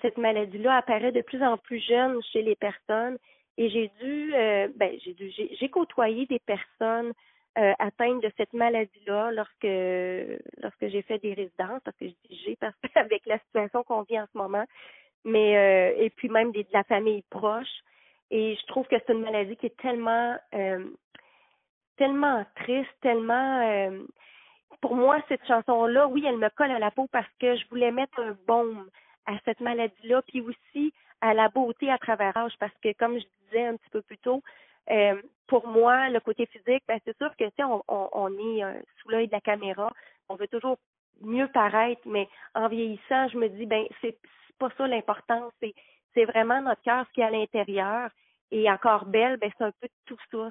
cette 0.01 0.19
maladie-là 0.19 0.77
apparaît 0.77 1.13
de 1.13 1.23
plus 1.23 1.43
en 1.43 1.59
plus 1.59 1.81
jeune 1.81 2.21
chez 2.33 2.43
les 2.43 2.55
personnes. 2.57 3.19
Et 3.59 3.69
j'ai 3.69 3.91
dû, 4.01 4.33
ben, 4.77 4.97
j'ai 5.05 5.13
dû, 5.13 5.31
j'ai 5.31 5.69
côtoyé 5.69 6.27
des 6.27 6.39
personnes 6.39 7.13
euh, 7.59 7.73
de 8.21 8.33
cette 8.37 8.53
maladie-là 8.53 9.31
lorsque 9.33 9.67
lorsque 10.63 10.89
j'ai 10.89 11.03
fait 11.03 11.19
des 11.19 11.35
résidences, 11.35 11.81
parce 11.85 11.97
que 11.97 12.07
je 12.07 12.15
dis 12.29 12.43
j'ai 12.45 12.57
parce 12.57 12.75
qu'avec 12.95 13.25
la 13.27 13.39
situation 13.39 13.83
qu'on 13.85 14.03
vit 14.03 14.19
en 14.19 14.27
ce 14.33 14.39
moment, 14.39 14.65
mais 15.25 15.57
euh, 15.57 16.03
et 16.03 16.11
puis 16.11 16.29
même 16.29 16.53
des, 16.53 16.65
de 16.65 16.73
la 16.73 16.85
famille 16.85 17.23
proche. 17.31 17.83
Et 18.31 18.57
je 18.57 18.67
trouve 18.67 18.87
que 18.87 18.97
c'est 18.99 19.13
une 19.13 19.21
maladie 19.21 19.57
qui 19.57 19.67
est 19.67 19.77
tellement 19.77 20.37
euh, 20.55 20.85
tellement 21.97 22.45
triste, 22.57 22.91
tellement 23.03 23.61
euh, 23.63 24.03
pour 24.83 24.97
moi, 24.97 25.23
cette 25.29 25.47
chanson-là, 25.47 26.09
oui, 26.09 26.25
elle 26.27 26.39
me 26.39 26.51
colle 26.51 26.73
à 26.73 26.81
la 26.81 26.91
peau 26.91 27.07
parce 27.11 27.29
que 27.41 27.57
je 27.57 27.67
voulais 27.69 27.93
mettre 27.93 28.19
un 28.21 28.37
baume 28.47 28.89
à 29.27 29.35
cette 29.45 29.61
maladie-là, 29.61 30.23
puis 30.23 30.41
aussi 30.41 30.93
à 31.21 31.35
la 31.35 31.49
beauté 31.49 31.89
à 31.91 31.99
travers 31.99 32.37
âge, 32.37 32.55
parce 32.59 32.75
que 32.83 32.93
comme 32.95 33.19
je 33.19 33.25
disais 33.45 33.67
un 33.67 33.77
petit 33.77 33.91
peu 33.91 34.03
plus 34.03 34.19
tôt, 34.19 34.43
euh, 34.91 35.21
pour 35.47 35.67
moi, 35.69 36.09
le 36.09 36.21
côté 36.21 36.47
physique, 36.47 36.83
ben, 36.89 36.99
c'est 37.05 37.17
sûr 37.19 37.31
que 37.37 37.45
sais, 37.45 37.65
on, 37.65 37.83
on, 37.89 38.09
on 38.13 38.29
est 38.39 38.65
euh, 38.65 38.73
sous 39.01 39.09
l'œil 39.09 39.27
de 39.29 39.33
la 39.33 39.41
caméra, 39.41 39.93
on 40.29 40.37
veut 40.37 40.49
toujours 40.49 40.79
mieux 41.21 41.49
paraître, 41.49 42.01
mais 42.07 42.29
en 42.55 42.69
vieillissant, 42.69 43.29
je 43.29 43.39
me 43.39 43.49
dis 43.49 43.67
ben 43.67 43.85
c'est 44.01 44.17
pas 44.59 44.71
ça 44.77 44.87
l'important, 44.87 45.51
c'est 45.61 45.75
c'est 46.15 46.25
vraiment 46.25 46.61
notre 46.61 46.83
cœur 46.83 47.07
ce 47.07 47.13
qui 47.13 47.21
est 47.21 47.25
à 47.25 47.31
l'intérieur. 47.31 48.11
Et 48.51 48.71
encore 48.71 49.07
belle, 49.07 49.39
ben 49.39 49.51
c'est 49.57 49.65
un 49.65 49.73
peu 49.81 49.89
tout 50.05 50.19
ça. 50.31 50.51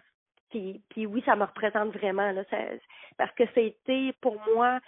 Puis, 0.49 0.81
puis 0.89 1.05
oui, 1.05 1.21
ça 1.25 1.35
me 1.35 1.45
représente 1.45 1.93
vraiment 1.93 2.31
là, 2.31 2.43
parce 3.17 3.31
que 3.35 3.43
c'était 3.53 4.13
pour 4.21 4.37
moi 4.53 4.79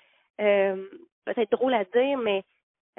euh, 0.41 0.87
peut-être 1.25 1.51
drôle 1.51 1.73
à 1.73 1.85
dire, 1.85 2.17
mais 2.17 2.43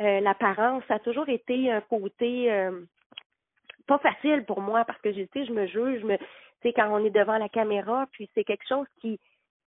euh, 0.01 0.21
l'apparence, 0.21 0.83
ça 0.89 0.95
a 0.95 0.99
toujours 0.99 1.29
été 1.29 1.71
un 1.71 1.81
côté 1.83 2.51
euh, 2.51 2.81
pas 3.87 3.99
facile 3.99 4.45
pour 4.45 4.61
moi 4.61 4.85
parce 4.85 5.01
que 5.01 5.09
tu 5.11 5.29
sais, 5.33 5.45
je 5.47 5.53
me 5.53 5.67
juge, 5.67 6.01
je 6.01 6.07
me, 6.07 6.17
tu 6.17 6.25
sais, 6.63 6.73
quand 6.73 6.89
on 6.91 7.05
est 7.05 7.11
devant 7.11 7.39
la 7.39 7.49
caméra, 7.49 8.07
puis 8.13 8.31
c'est 8.35 8.45
quelque 8.45 8.67
chose 8.69 8.87
qui 9.01 9.19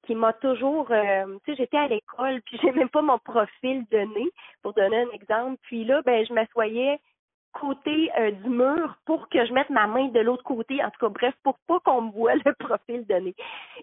qui 0.03 0.15
m'a 0.15 0.33
toujours, 0.33 0.87
euh, 0.91 1.37
tu 1.45 1.51
sais, 1.51 1.57
j'étais 1.57 1.77
à 1.77 1.87
l'école, 1.87 2.41
puis 2.41 2.57
j'ai 2.63 2.71
même 2.71 2.89
pas 2.89 3.01
mon 3.01 3.19
profil 3.19 3.85
donné, 3.91 4.29
pour 4.61 4.73
donner 4.73 5.01
un 5.01 5.11
exemple. 5.11 5.59
Puis 5.63 5.83
là, 5.83 6.01
ben, 6.01 6.25
je 6.25 6.33
m'assoyais 6.33 6.99
côté 7.53 8.09
euh, 8.17 8.31
du 8.31 8.49
mur 8.49 8.95
pour 9.05 9.27
que 9.27 9.45
je 9.45 9.51
mette 9.51 9.69
ma 9.69 9.85
main 9.85 10.07
de 10.07 10.19
l'autre 10.21 10.43
côté. 10.43 10.81
En 10.83 10.89
tout 10.89 10.99
cas, 11.01 11.09
bref, 11.09 11.35
pour 11.43 11.57
pas 11.67 11.79
qu'on 11.81 12.03
me 12.03 12.11
voit 12.11 12.35
le 12.35 12.53
profil 12.59 13.05
donné. 13.05 13.35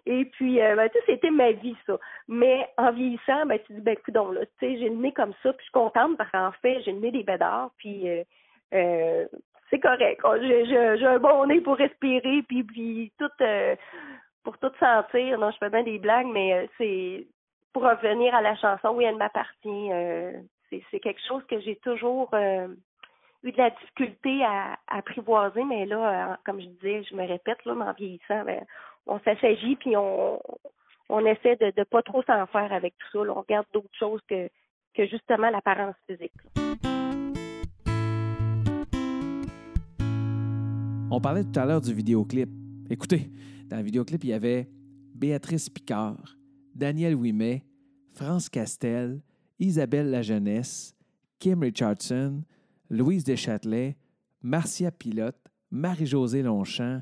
Et 0.07 0.25
puis, 0.25 0.61
euh, 0.61 0.75
ben, 0.75 0.89
sais, 0.93 1.03
c'était 1.07 1.31
ma 1.31 1.53
vie, 1.53 1.77
ça. 1.87 1.99
Mais 2.29 2.69
en 2.79 2.93
vieillissant, 2.93 3.47
ben, 3.47 3.59
tu 3.67 3.75
dis, 3.75 3.81
ben, 3.81 3.97
coudonc, 4.05 4.33
là, 4.33 4.47
tu 4.47 4.53
sais, 4.61 4.79
j'ai 4.79 4.89
le 4.89 4.97
nez 4.97 5.13
comme 5.13 5.35
ça, 5.43 5.53
puis 5.53 5.61
je 5.61 5.65
suis 5.65 5.73
contente 5.73 6.17
parce 6.17 6.31
qu'en 6.31 6.53
fait, 6.63 6.81
j'ai 6.83 6.93
le 6.93 7.01
nez 7.01 7.11
des 7.11 7.23
bédards, 7.23 7.71
puis 7.77 8.09
euh, 8.09 8.25
euh, 8.75 9.27
c'est 9.71 9.81
correct. 9.81 10.21
Oh, 10.25 10.35
J'ai 10.41 11.07
un 11.07 11.19
bon 11.19 11.47
nez 11.47 11.61
pour 11.61 11.77
respirer, 11.77 12.43
puis, 12.49 12.63
puis 12.65 13.13
tout, 13.19 13.31
euh, 13.41 13.77
pour 14.45 14.57
tout 14.59 14.73
sentir. 14.81 15.39
Non, 15.39 15.51
je 15.51 15.59
fais 15.59 15.71
bien 15.71 15.83
des 15.83 15.99
blagues, 15.99 16.27
mais 16.27 16.55
euh, 16.55 16.67
c'est 16.79 17.27
pour 17.73 17.83
revenir 17.83 18.35
à 18.35 18.41
la 18.41 18.57
chanson, 18.57 18.91
oui, 18.91 19.05
elle 19.05 19.17
m'appartient. 19.17 19.93
euh, 19.93 20.33
c'est 20.91 21.01
quelque 21.01 21.21
chose 21.27 21.43
que 21.49 21.61
j'ai 21.61 21.77
toujours 21.77 22.29
euh, 22.35 22.69
eu 23.43 23.53
de 23.53 23.57
la 23.59 23.71
difficulté 23.71 24.43
à, 24.45 24.77
à 24.89 24.99
apprivoiser, 24.99 25.65
mais 25.65 25.87
là, 25.87 26.39
comme 26.45 26.61
je 26.61 26.67
disais, 26.67 27.03
je 27.05 27.15
me 27.15 27.27
répète, 27.27 27.65
là, 27.65 27.75
mais 27.75 27.85
en 27.85 27.93
vieillissant, 27.93 28.45
ben, 28.45 28.65
on 29.07 29.19
s'assagit 29.21 29.77
puis 29.77 29.97
on, 29.97 30.41
on 31.09 31.25
essaie 31.25 31.57
de 31.57 31.73
ne 31.77 31.85
pas 31.85 32.03
trop 32.03 32.23
s'en 32.25 32.47
faire 32.47 32.73
avec 32.73 32.95
tout 32.99 33.19
ça. 33.19 33.25
là. 33.25 33.33
On 33.37 33.41
regarde 33.41 33.67
d'autres 33.73 33.89
choses 33.99 34.21
que, 34.29 34.49
que 34.95 35.07
justement 35.07 35.51
l'apparence 35.51 35.97
physique. 36.07 36.33
là. 36.57 36.98
On 41.11 41.23
parlait 41.23 41.43
tout 41.43 41.59
à 41.59 41.65
l'heure 41.65 41.81
du 41.81 41.95
vidéoclip. 41.95 42.51
Écoutez, 42.91 43.31
dans 43.69 43.79
le 43.79 43.83
vidéoclip, 43.83 44.23
il 44.25 44.31
y 44.31 44.33
avait 44.35 44.69
Béatrice 45.15 45.71
Picard, 45.71 46.37
Daniel 46.75 47.15
Ouimet, 47.15 47.65
France 48.13 48.51
Castel, 48.51 49.23
Isabelle 49.59 50.11
Lajeunesse, 50.11 50.95
Kim 51.39 51.61
Richardson, 51.63 52.43
Louise 52.91 53.25
Deschâtelet, 53.25 53.97
Marcia 54.43 54.91
Pilote, 54.91 55.41
Marie-Josée 55.71 56.43
Longchamp, 56.43 57.01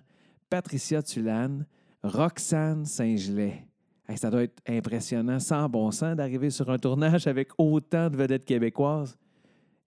Patricia 0.48 1.02
Tulane, 1.02 1.66
Roxane 2.04 2.84
Saint-Gelais. 2.84 3.66
Ça 4.14 4.30
doit 4.30 4.44
être 4.44 4.62
impressionnant, 4.68 5.40
sans 5.40 5.68
bon 5.68 5.90
sens, 5.90 6.14
d'arriver 6.14 6.50
sur 6.50 6.70
un 6.70 6.78
tournage 6.78 7.26
avec 7.26 7.48
autant 7.58 8.08
de 8.08 8.16
vedettes 8.16 8.44
québécoises. 8.44 9.18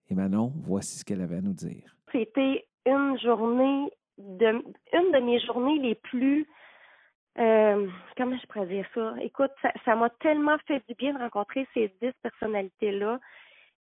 Et 0.09 0.13
Manon, 0.13 0.51
voici 0.57 0.99
ce 0.99 1.05
qu'elle 1.05 1.21
avait 1.21 1.37
à 1.37 1.41
nous 1.41 1.53
dire. 1.53 1.95
C'était 2.11 2.65
une 2.85 3.17
journée 3.19 3.89
de 4.19 4.47
une 4.93 5.11
de 5.11 5.19
mes 5.19 5.39
journées 5.39 5.79
les 5.79 5.95
plus 5.95 6.47
euh, 7.37 7.87
comment 8.17 8.37
je 8.37 8.47
pourrais 8.47 8.65
dire 8.65 8.85
ça? 8.93 9.13
Écoute, 9.21 9.51
ça 9.85 9.95
m'a 9.95 10.09
tellement 10.09 10.57
fait 10.67 10.83
du 10.89 10.95
bien 10.95 11.13
de 11.13 11.19
rencontrer 11.19 11.67
ces 11.73 11.93
dix 12.01 12.11
personnalités-là, 12.21 13.19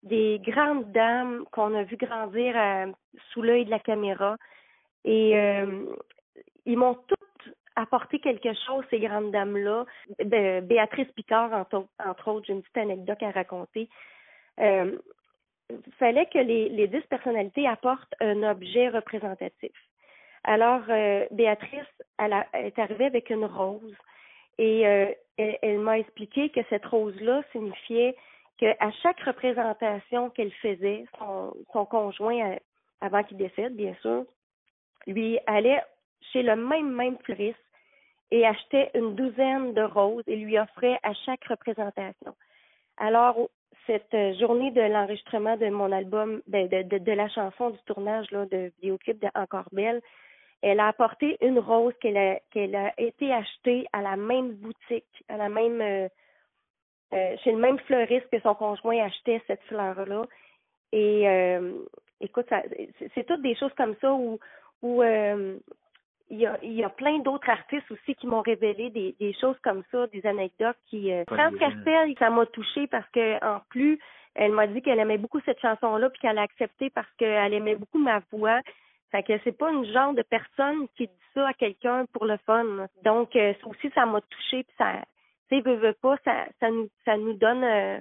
des 0.03 0.39
grandes 0.39 0.91
dames 0.91 1.43
qu'on 1.51 1.73
a 1.73 1.83
vu 1.83 1.97
grandir 1.97 2.53
euh, 2.55 2.91
sous 3.29 3.41
l'œil 3.41 3.65
de 3.65 3.71
la 3.71 3.79
caméra. 3.79 4.37
Et 5.05 5.35
euh, 5.37 5.85
ils 6.65 6.77
m'ont 6.77 6.95
toutes 7.07 7.55
apporté 7.75 8.19
quelque 8.19 8.53
chose, 8.65 8.85
ces 8.89 8.99
grandes 8.99 9.31
dames-là. 9.31 9.85
Bé- 10.23 10.61
Béatrice 10.61 11.11
Picard, 11.13 11.51
entre, 11.53 11.87
autres- 12.27 12.43
j'ai 12.45 12.53
une 12.53 12.61
petite 12.61 12.77
anecdote 12.77 13.23
à 13.23 13.31
raconter. 13.31 13.89
Euh, 14.59 14.99
fallait 15.97 16.27
que 16.27 16.39
les 16.39 16.87
dix 16.87 17.01
personnalités 17.09 17.67
apportent 17.67 18.13
un 18.19 18.43
objet 18.43 18.89
représentatif. 18.89 19.86
Alors, 20.43 20.81
euh, 20.89 21.25
Béatrice, 21.31 21.81
est 22.19 22.79
arrivée 22.79 23.05
avec 23.05 23.29
une 23.29 23.45
rose 23.45 23.95
et 24.57 24.87
euh, 24.87 25.11
elle, 25.37 25.79
m'a 25.79 25.99
expliqué 25.99 26.49
que 26.49 26.61
cette 26.69 26.85
rose-là 26.85 27.43
signifiait 27.51 28.15
qu'à 28.57 28.91
chaque 29.03 29.19
représentation 29.21 30.31
qu'elle 30.31 30.51
faisait, 30.53 31.05
son, 31.19 31.85
conjoint, 31.85 32.53
euh, 32.53 32.55
avant 33.01 33.23
qu'il 33.23 33.37
décède, 33.37 33.75
bien 33.75 33.93
sûr, 34.01 34.25
lui 35.05 35.37
allait 35.45 35.83
chez 36.33 36.41
le 36.41 36.55
même 36.55 36.91
même 36.91 37.17
fleuriste 37.19 37.59
et 38.31 38.45
achetait 38.45 38.89
une 38.95 39.15
douzaine 39.15 39.73
de 39.73 39.83
roses 39.83 40.23
et 40.27 40.35
lui 40.35 40.57
offrait 40.57 40.99
à 41.03 41.13
chaque 41.13 41.45
représentation. 41.45 42.35
Alors, 42.97 43.37
cette 43.85 44.15
journée 44.39 44.71
de 44.71 44.81
l'enregistrement 44.81 45.55
de 45.55 45.69
mon 45.69 45.91
album, 45.91 46.41
ben, 46.47 46.67
de, 46.67 46.81
de, 46.81 46.97
de 46.97 47.11
la 47.11 47.29
chanson 47.29 47.69
du 47.69 47.77
tournage 47.85 48.29
là, 48.31 48.45
de 48.47 48.71
vidéoclip 48.81 49.21
de 49.21 49.29
Encore 49.35 49.69
Belle, 49.71 50.01
elle 50.61 50.79
a 50.79 50.87
apporté 50.87 51.37
une 51.41 51.59
rose 51.59 51.93
qu'elle 52.01 52.17
a, 52.17 52.39
qu'elle 52.51 52.75
a 52.75 52.93
été 52.97 53.31
achetée 53.33 53.85
à 53.93 54.01
la 54.01 54.15
même 54.15 54.53
boutique, 54.53 55.23
à 55.29 55.37
la 55.37 55.49
même 55.49 55.81
euh, 55.81 56.07
euh, 57.13 57.35
chez 57.43 57.51
le 57.51 57.57
même 57.57 57.79
fleuriste 57.79 58.29
que 58.31 58.39
son 58.41 58.55
conjoint 58.55 59.05
achetait 59.05 59.41
cette 59.47 59.63
fleur-là. 59.63 60.23
Et 60.91 61.27
euh, 61.27 61.73
écoute, 62.19 62.45
ça, 62.49 62.61
c'est, 62.99 63.11
c'est 63.13 63.23
toutes 63.25 63.41
des 63.41 63.55
choses 63.55 63.73
comme 63.77 63.95
ça 64.01 64.11
où, 64.13 64.39
où 64.81 65.01
euh, 65.03 65.57
il 66.29 66.39
y 66.39 66.45
a, 66.45 66.57
il 66.61 66.73
y 66.73 66.83
a 66.83 66.89
plein 66.89 67.19
d'autres 67.19 67.49
artistes 67.49 67.89
aussi 67.91 68.15
qui 68.15 68.27
m'ont 68.27 68.41
révélé 68.41 68.89
des, 68.89 69.15
des 69.19 69.33
choses 69.33 69.57
comme 69.63 69.83
ça, 69.91 70.07
des 70.07 70.25
anecdotes 70.25 70.77
qui. 70.87 71.13
Euh, 71.13 71.23
France 71.27 71.57
Castel, 71.59 72.13
ça 72.19 72.29
m'a 72.29 72.45
touchée 72.47 72.87
parce 72.87 73.07
que 73.11 73.43
en 73.45 73.61
plus, 73.69 73.99
elle 74.35 74.51
m'a 74.51 74.67
dit 74.67 74.81
qu'elle 74.81 74.99
aimait 74.99 75.17
beaucoup 75.17 75.39
cette 75.45 75.61
chanson-là 75.61 76.09
puis 76.09 76.19
qu'elle 76.19 76.37
a 76.37 76.43
accepté 76.43 76.89
parce 76.89 77.11
qu'elle 77.17 77.53
aimait 77.53 77.75
beaucoup 77.75 77.99
ma 77.99 78.19
voix. 78.31 78.59
Fait 79.11 79.23
que 79.23 79.33
c'est 79.43 79.57
pas 79.57 79.71
une 79.71 79.85
genre 79.85 80.13
de 80.13 80.21
personne 80.21 80.87
qui 80.97 81.07
dit 81.07 81.13
ça 81.33 81.47
à 81.47 81.53
quelqu'un 81.53 82.05
pour 82.11 82.25
le 82.25 82.37
fun. 82.45 82.87
Donc 83.03 83.35
euh, 83.35 83.53
ça 83.61 83.67
aussi 83.67 83.89
ça 83.95 84.05
m'a 84.05 84.21
touchée 84.21 84.63
puis 84.63 84.75
ça, 84.77 84.93
tu 85.49 85.61
sais, 85.61 85.61
veut 85.61 85.95
pas, 86.01 86.17
ça, 86.25 86.45
ça 86.59 86.69
nous, 86.69 86.89
ça 87.05 87.15
nous 87.15 87.33
donne 87.33 87.63
euh, 87.63 87.99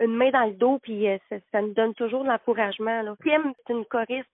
une 0.00 0.16
main 0.16 0.30
dans 0.30 0.46
le 0.46 0.54
dos 0.54 0.80
puis 0.82 1.08
euh, 1.08 1.18
ça, 1.52 1.62
nous 1.62 1.74
donne 1.74 1.94
toujours 1.94 2.24
l'encouragement. 2.24 3.02
Là. 3.02 3.14
Kim, 3.22 3.52
c'est 3.66 3.72
une 3.72 3.84
choriste 3.84 4.28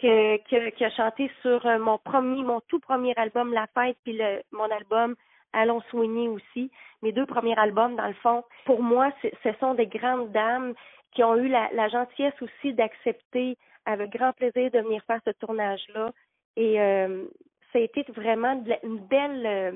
que, 0.00 0.36
que, 0.48 0.70
qui 0.70 0.84
a 0.84 0.90
chanté 0.90 1.30
sur 1.42 1.64
mon 1.78 1.98
premier, 1.98 2.42
mon 2.42 2.60
tout 2.68 2.80
premier 2.80 3.14
album 3.16 3.52
La 3.52 3.66
Fête, 3.68 3.96
puis 4.04 4.14
le, 4.14 4.42
mon 4.52 4.70
album 4.70 5.14
Allons 5.52 5.80
soigner 5.88 6.28
aussi. 6.28 6.70
Mes 7.00 7.12
deux 7.12 7.24
premiers 7.24 7.56
albums, 7.56 7.96
dans 7.96 8.08
le 8.08 8.14
fond, 8.14 8.44
pour 8.66 8.82
moi, 8.82 9.10
ce 9.22 9.52
sont 9.58 9.72
des 9.72 9.86
grandes 9.86 10.30
dames 10.32 10.74
qui 11.12 11.24
ont 11.24 11.34
eu 11.36 11.48
la 11.48 11.88
gentillesse 11.88 12.34
aussi 12.42 12.74
d'accepter 12.74 13.56
avec 13.86 14.10
grand 14.10 14.32
plaisir 14.32 14.70
de 14.70 14.80
venir 14.80 15.02
faire 15.06 15.20
ce 15.24 15.30
tournage-là. 15.30 16.12
Et 16.56 16.80
euh, 16.80 17.24
ça 17.72 17.78
a 17.78 17.82
été 17.82 18.04
vraiment 18.12 18.62
une 18.82 18.98
belle. 18.98 19.46
euh, 19.46 19.72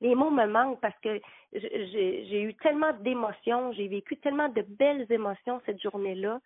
les 0.00 0.14
mots 0.14 0.30
me 0.30 0.46
manquent 0.46 0.80
parce 0.80 0.98
que 1.00 1.20
j'ai 1.52 2.42
eu 2.42 2.54
tellement 2.54 2.92
d'émotions, 3.00 3.72
j'ai 3.72 3.88
vécu 3.88 4.16
tellement 4.16 4.48
de 4.48 4.62
belles 4.62 5.04
émotions 5.10 5.60
cette 5.66 5.82
journée-là 5.82 6.40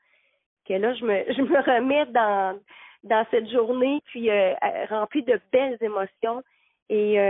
que 0.66 0.72
là, 0.74 0.94
je 0.94 1.04
me, 1.04 1.24
je 1.32 1.42
me 1.42 1.60
remets 1.60 2.06
dans, 2.06 2.58
dans 3.04 3.26
cette 3.30 3.48
journée, 3.50 4.00
puis 4.06 4.30
euh, 4.30 4.54
remplie 4.88 5.22
de 5.22 5.38
belles 5.52 5.76
émotions. 5.82 6.42
Et, 6.88 7.20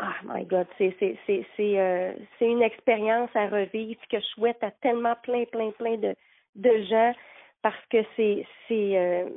oh 0.00 0.04
my 0.24 0.44
God, 0.44 0.66
c'est, 0.78 0.94
c'est 1.26 2.06
une 2.40 2.62
expérience 2.62 3.30
à 3.34 3.48
revivre 3.48 4.00
que 4.10 4.20
je 4.20 4.26
souhaite 4.26 4.62
à 4.62 4.70
tellement 4.70 5.16
plein, 5.22 5.44
plein, 5.46 5.70
plein 5.72 5.96
de, 5.96 6.14
de 6.56 6.82
gens. 6.84 7.14
Parce 7.62 7.84
que 7.90 7.98
c'est 8.16 8.46
c'est 8.68 8.96
euh, 8.96 9.28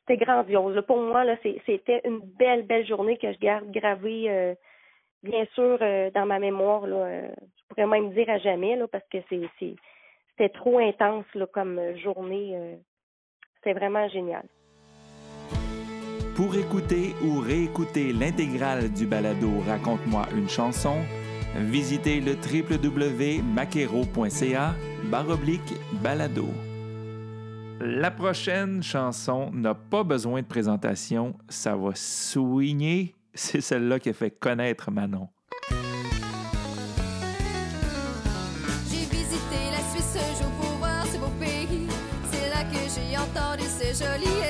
c'était 0.00 0.24
grandiose. 0.24 0.82
Pour 0.86 1.00
moi, 1.00 1.24
c'était 1.66 2.00
une 2.04 2.20
belle, 2.20 2.62
belle 2.64 2.86
journée 2.86 3.18
que 3.18 3.32
je 3.32 3.38
garde 3.38 3.70
gravée, 3.70 4.28
euh, 4.28 4.54
bien 5.22 5.44
sûr, 5.54 5.78
euh, 5.80 6.10
dans 6.10 6.26
ma 6.26 6.38
mémoire. 6.38 6.86
Là, 6.86 7.28
je 7.28 7.64
pourrais 7.68 7.86
même 7.86 8.12
dire 8.12 8.28
à 8.28 8.36
jamais, 8.38 8.76
là, 8.76 8.86
parce 8.88 9.06
que 9.10 9.18
c'était 9.28 10.48
trop 10.48 10.78
intense 10.78 11.26
là, 11.34 11.46
comme 11.46 11.96
journée. 11.98 12.78
c'était 13.56 13.78
vraiment 13.78 14.08
génial. 14.08 14.44
Pour 16.36 16.56
écouter 16.56 17.14
ou 17.22 17.40
réécouter 17.40 18.12
l'intégrale 18.12 18.92
du 18.92 19.06
balado 19.06 19.60
Raconte-moi 19.66 20.26
une 20.34 20.48
chanson, 20.48 21.02
visitez 21.54 22.20
le 22.20 22.32
www.maquero.ca 22.32 24.74
baroblique 25.10 25.74
balado. 26.02 26.69
La 27.82 28.10
prochaine 28.10 28.82
chanson 28.82 29.50
n'a 29.54 29.74
pas 29.74 30.04
besoin 30.04 30.42
de 30.42 30.46
présentation, 30.46 31.34
ça 31.48 31.74
va 31.76 31.92
soigner. 31.94 33.14
C'est 33.34 33.62
celle-là 33.62 33.98
qui 33.98 34.10
a 34.10 34.12
fait 34.12 34.30
connaître 34.30 34.90
Manon. 34.90 35.30
J'ai 38.90 39.06
visité 39.06 39.70
la 39.72 39.80
Suisse 39.90 40.14
un 40.14 40.42
jour 40.42 40.52
pour 40.60 40.72
voir 40.72 41.06
ce 41.06 41.16
beau 41.16 41.32
pays. 41.40 41.88
C'est 42.30 42.50
là 42.50 42.64
que 42.64 42.76
j'ai 42.76 43.16
entendu 43.16 43.64
ce 43.64 44.04
joli 44.04 44.49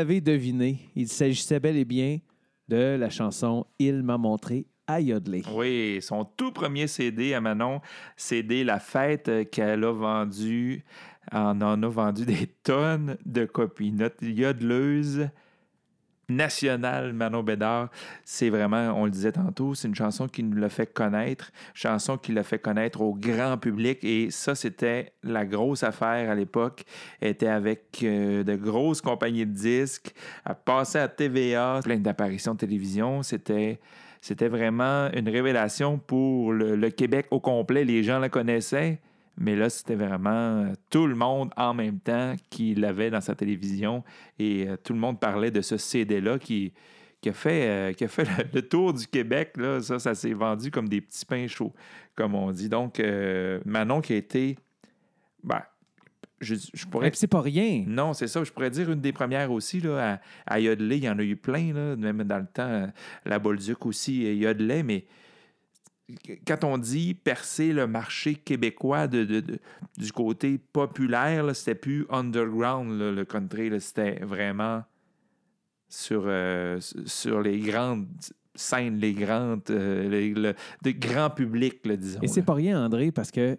l'avez 0.00 0.22
deviné, 0.22 0.78
il 0.96 1.08
s'agissait 1.08 1.60
bel 1.60 1.76
et 1.76 1.84
bien 1.84 2.20
de 2.68 2.96
la 2.98 3.10
chanson 3.10 3.66
Il 3.78 4.02
m'a 4.02 4.16
montré 4.16 4.64
à 4.86 4.98
yodeler. 4.98 5.42
Oui, 5.54 5.98
son 6.00 6.24
tout 6.24 6.52
premier 6.52 6.86
CD 6.86 7.34
à 7.34 7.42
Manon, 7.42 7.82
CD 8.16 8.64
La 8.64 8.80
Fête 8.80 9.50
qu'elle 9.50 9.84
a 9.84 9.92
vendu, 9.92 10.82
en 11.30 11.60
en 11.60 11.82
a 11.82 11.88
vendu 11.88 12.24
des 12.24 12.46
tonnes 12.62 13.18
de 13.26 13.44
copies. 13.44 13.92
Notre 13.92 14.24
yodeleuse 14.24 15.28
nationale 16.30 17.12
Manon 17.12 17.42
Bédard, 17.42 17.90
c'est 18.24 18.50
vraiment, 18.50 18.92
on 18.96 19.04
le 19.04 19.10
disait 19.10 19.32
tantôt, 19.32 19.74
c'est 19.74 19.88
une 19.88 19.94
chanson 19.94 20.28
qui 20.28 20.42
nous 20.42 20.56
l'a 20.56 20.68
fait 20.68 20.86
connaître, 20.86 21.50
chanson 21.74 22.16
qui 22.16 22.32
l'a 22.32 22.42
fait 22.42 22.58
connaître 22.58 23.00
au 23.00 23.14
grand 23.14 23.58
public 23.58 24.02
et 24.04 24.30
ça, 24.30 24.54
c'était 24.54 25.12
la 25.22 25.44
grosse 25.44 25.82
affaire 25.82 26.30
à 26.30 26.34
l'époque. 26.34 26.84
Elle 27.20 27.30
était 27.30 27.48
avec 27.48 28.00
euh, 28.02 28.42
de 28.44 28.54
grosses 28.54 29.00
compagnies 29.00 29.46
de 29.46 29.52
disques, 29.52 30.14
elle 30.46 30.56
passait 30.64 31.00
à 31.00 31.08
TVA, 31.08 31.80
plein 31.82 31.98
d'apparitions 31.98 32.54
de 32.54 32.58
télévision, 32.58 33.22
c'était... 33.22 33.78
C'était 34.22 34.48
vraiment 34.48 35.08
une 35.14 35.30
révélation 35.30 35.96
pour 35.96 36.52
le, 36.52 36.76
le 36.76 36.90
Québec 36.90 37.28
au 37.30 37.40
complet. 37.40 37.86
Les 37.86 38.02
gens 38.02 38.18
la 38.18 38.28
connaissaient, 38.28 38.98
mais 39.40 39.56
là, 39.56 39.70
c'était 39.70 39.94
vraiment 39.94 40.30
euh, 40.30 40.72
tout 40.90 41.06
le 41.06 41.14
monde 41.14 41.50
en 41.56 41.72
même 41.72 41.98
temps 41.98 42.36
qui 42.50 42.74
l'avait 42.74 43.10
dans 43.10 43.22
sa 43.22 43.34
télévision. 43.34 44.04
Et 44.38 44.68
euh, 44.68 44.76
tout 44.76 44.92
le 44.92 44.98
monde 44.98 45.18
parlait 45.18 45.50
de 45.50 45.62
ce 45.62 45.78
CD-là 45.78 46.38
qui, 46.38 46.74
qui 47.22 47.30
a 47.30 47.32
fait, 47.32 47.66
euh, 47.66 47.92
qui 47.94 48.04
a 48.04 48.08
fait 48.08 48.24
le, 48.24 48.44
le 48.52 48.68
tour 48.68 48.92
du 48.92 49.06
Québec. 49.06 49.54
Là. 49.56 49.80
Ça, 49.80 49.98
ça 49.98 50.14
s'est 50.14 50.34
vendu 50.34 50.70
comme 50.70 50.90
des 50.90 51.00
petits 51.00 51.24
pains 51.24 51.46
chauds, 51.46 51.72
comme 52.14 52.34
on 52.34 52.52
dit. 52.52 52.68
Donc, 52.68 53.00
euh, 53.00 53.60
Manon 53.64 54.02
qui 54.02 54.12
a 54.12 54.16
été. 54.16 54.58
Ben, 55.42 55.62
je, 56.42 56.54
je 56.74 56.84
pourrais 56.86 57.08
Et 57.08 57.10
puis 57.10 57.18
c'est 57.18 57.26
pas 57.26 57.40
rien. 57.40 57.84
non, 57.86 58.12
c'est 58.12 58.28
ça. 58.28 58.44
Je 58.44 58.52
pourrais 58.52 58.70
dire 58.70 58.90
une 58.92 59.00
des 59.00 59.12
premières 59.12 59.50
aussi. 59.50 59.80
Là, 59.80 60.20
à, 60.46 60.54
à 60.54 60.60
yodeler, 60.60 60.98
il 60.98 61.04
y 61.04 61.08
en 61.08 61.18
a 61.18 61.22
eu 61.22 61.36
plein. 61.36 61.72
Là, 61.72 61.96
même 61.96 62.24
dans 62.24 62.38
le 62.38 62.46
temps, 62.46 62.90
la 63.24 63.38
Bolduc 63.38 63.86
aussi 63.86 64.36
yodelait. 64.36 64.82
Mais 64.82 65.06
quand 66.46 66.64
on 66.64 66.78
dit 66.78 67.14
percer 67.14 67.72
le 67.72 67.86
marché 67.86 68.34
québécois 68.34 69.06
de, 69.08 69.24
de- 69.24 69.40
de- 69.40 69.58
du 69.98 70.12
côté 70.12 70.58
populaire, 70.58 71.54
c'était 71.54 71.74
plus 71.74 72.06
underground, 72.10 72.98
là, 72.98 73.10
le 73.12 73.24
country. 73.24 73.70
C'était 73.80 74.20
vraiment 74.24 74.82
sur, 75.88 76.22
euh, 76.26 76.78
sur 77.06 77.40
les 77.40 77.58
grandes 77.60 78.06
scènes, 78.54 78.98
les 78.98 79.12
grandes, 79.14 79.62
euh, 79.70 80.08
les- 80.08 80.34
le, 80.34 80.54
de 80.82 80.90
grand 80.90 81.30
public, 81.30 81.84
là, 81.86 81.96
disons. 81.96 82.20
Et 82.22 82.28
c'est 82.28 82.42
pas 82.42 82.54
rien, 82.54 82.84
André, 82.84 83.10
parce 83.12 83.30
que 83.30 83.58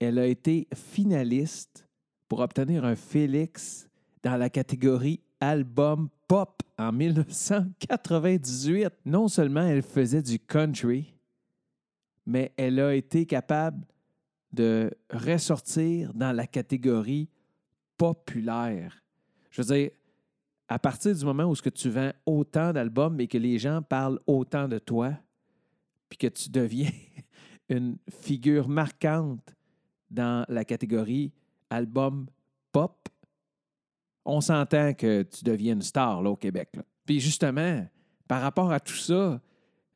elle 0.00 0.18
a 0.18 0.26
été 0.26 0.66
finaliste 0.74 1.86
pour 2.28 2.40
obtenir 2.40 2.84
un 2.84 2.96
Félix 2.96 3.88
dans 4.22 4.36
la 4.36 4.50
catégorie 4.50 5.20
album 5.40 6.08
pop 6.28 6.62
en 6.78 6.90
1998. 6.92 8.88
Non 9.06 9.28
seulement 9.28 9.66
elle 9.66 9.82
faisait 9.82 10.22
du 10.22 10.38
country, 10.38 11.13
mais 12.26 12.52
elle 12.56 12.80
a 12.80 12.94
été 12.94 13.26
capable 13.26 13.86
de 14.52 14.90
ressortir 15.10 16.14
dans 16.14 16.32
la 16.32 16.46
catégorie 16.46 17.28
populaire. 17.96 19.02
Je 19.50 19.62
veux 19.62 19.74
dire, 19.74 19.90
à 20.68 20.78
partir 20.78 21.14
du 21.14 21.24
moment 21.24 21.44
où 21.44 21.56
tu 21.56 21.90
vends 21.90 22.12
autant 22.26 22.72
d'albums 22.72 23.20
et 23.20 23.28
que 23.28 23.38
les 23.38 23.58
gens 23.58 23.82
parlent 23.82 24.20
autant 24.26 24.68
de 24.68 24.78
toi, 24.78 25.12
puis 26.08 26.18
que 26.18 26.26
tu 26.26 26.50
deviens 26.50 26.90
une 27.68 27.96
figure 28.08 28.68
marquante 28.68 29.54
dans 30.10 30.44
la 30.48 30.64
catégorie 30.64 31.32
album 31.70 32.26
pop, 32.72 33.08
on 34.24 34.40
s'entend 34.40 34.94
que 34.94 35.22
tu 35.22 35.44
deviens 35.44 35.74
une 35.74 35.82
star 35.82 36.22
là, 36.22 36.30
au 36.30 36.36
Québec. 36.36 36.70
Puis 37.04 37.20
justement, 37.20 37.86
par 38.26 38.40
rapport 38.40 38.72
à 38.72 38.80
tout 38.80 38.94
ça, 38.94 39.40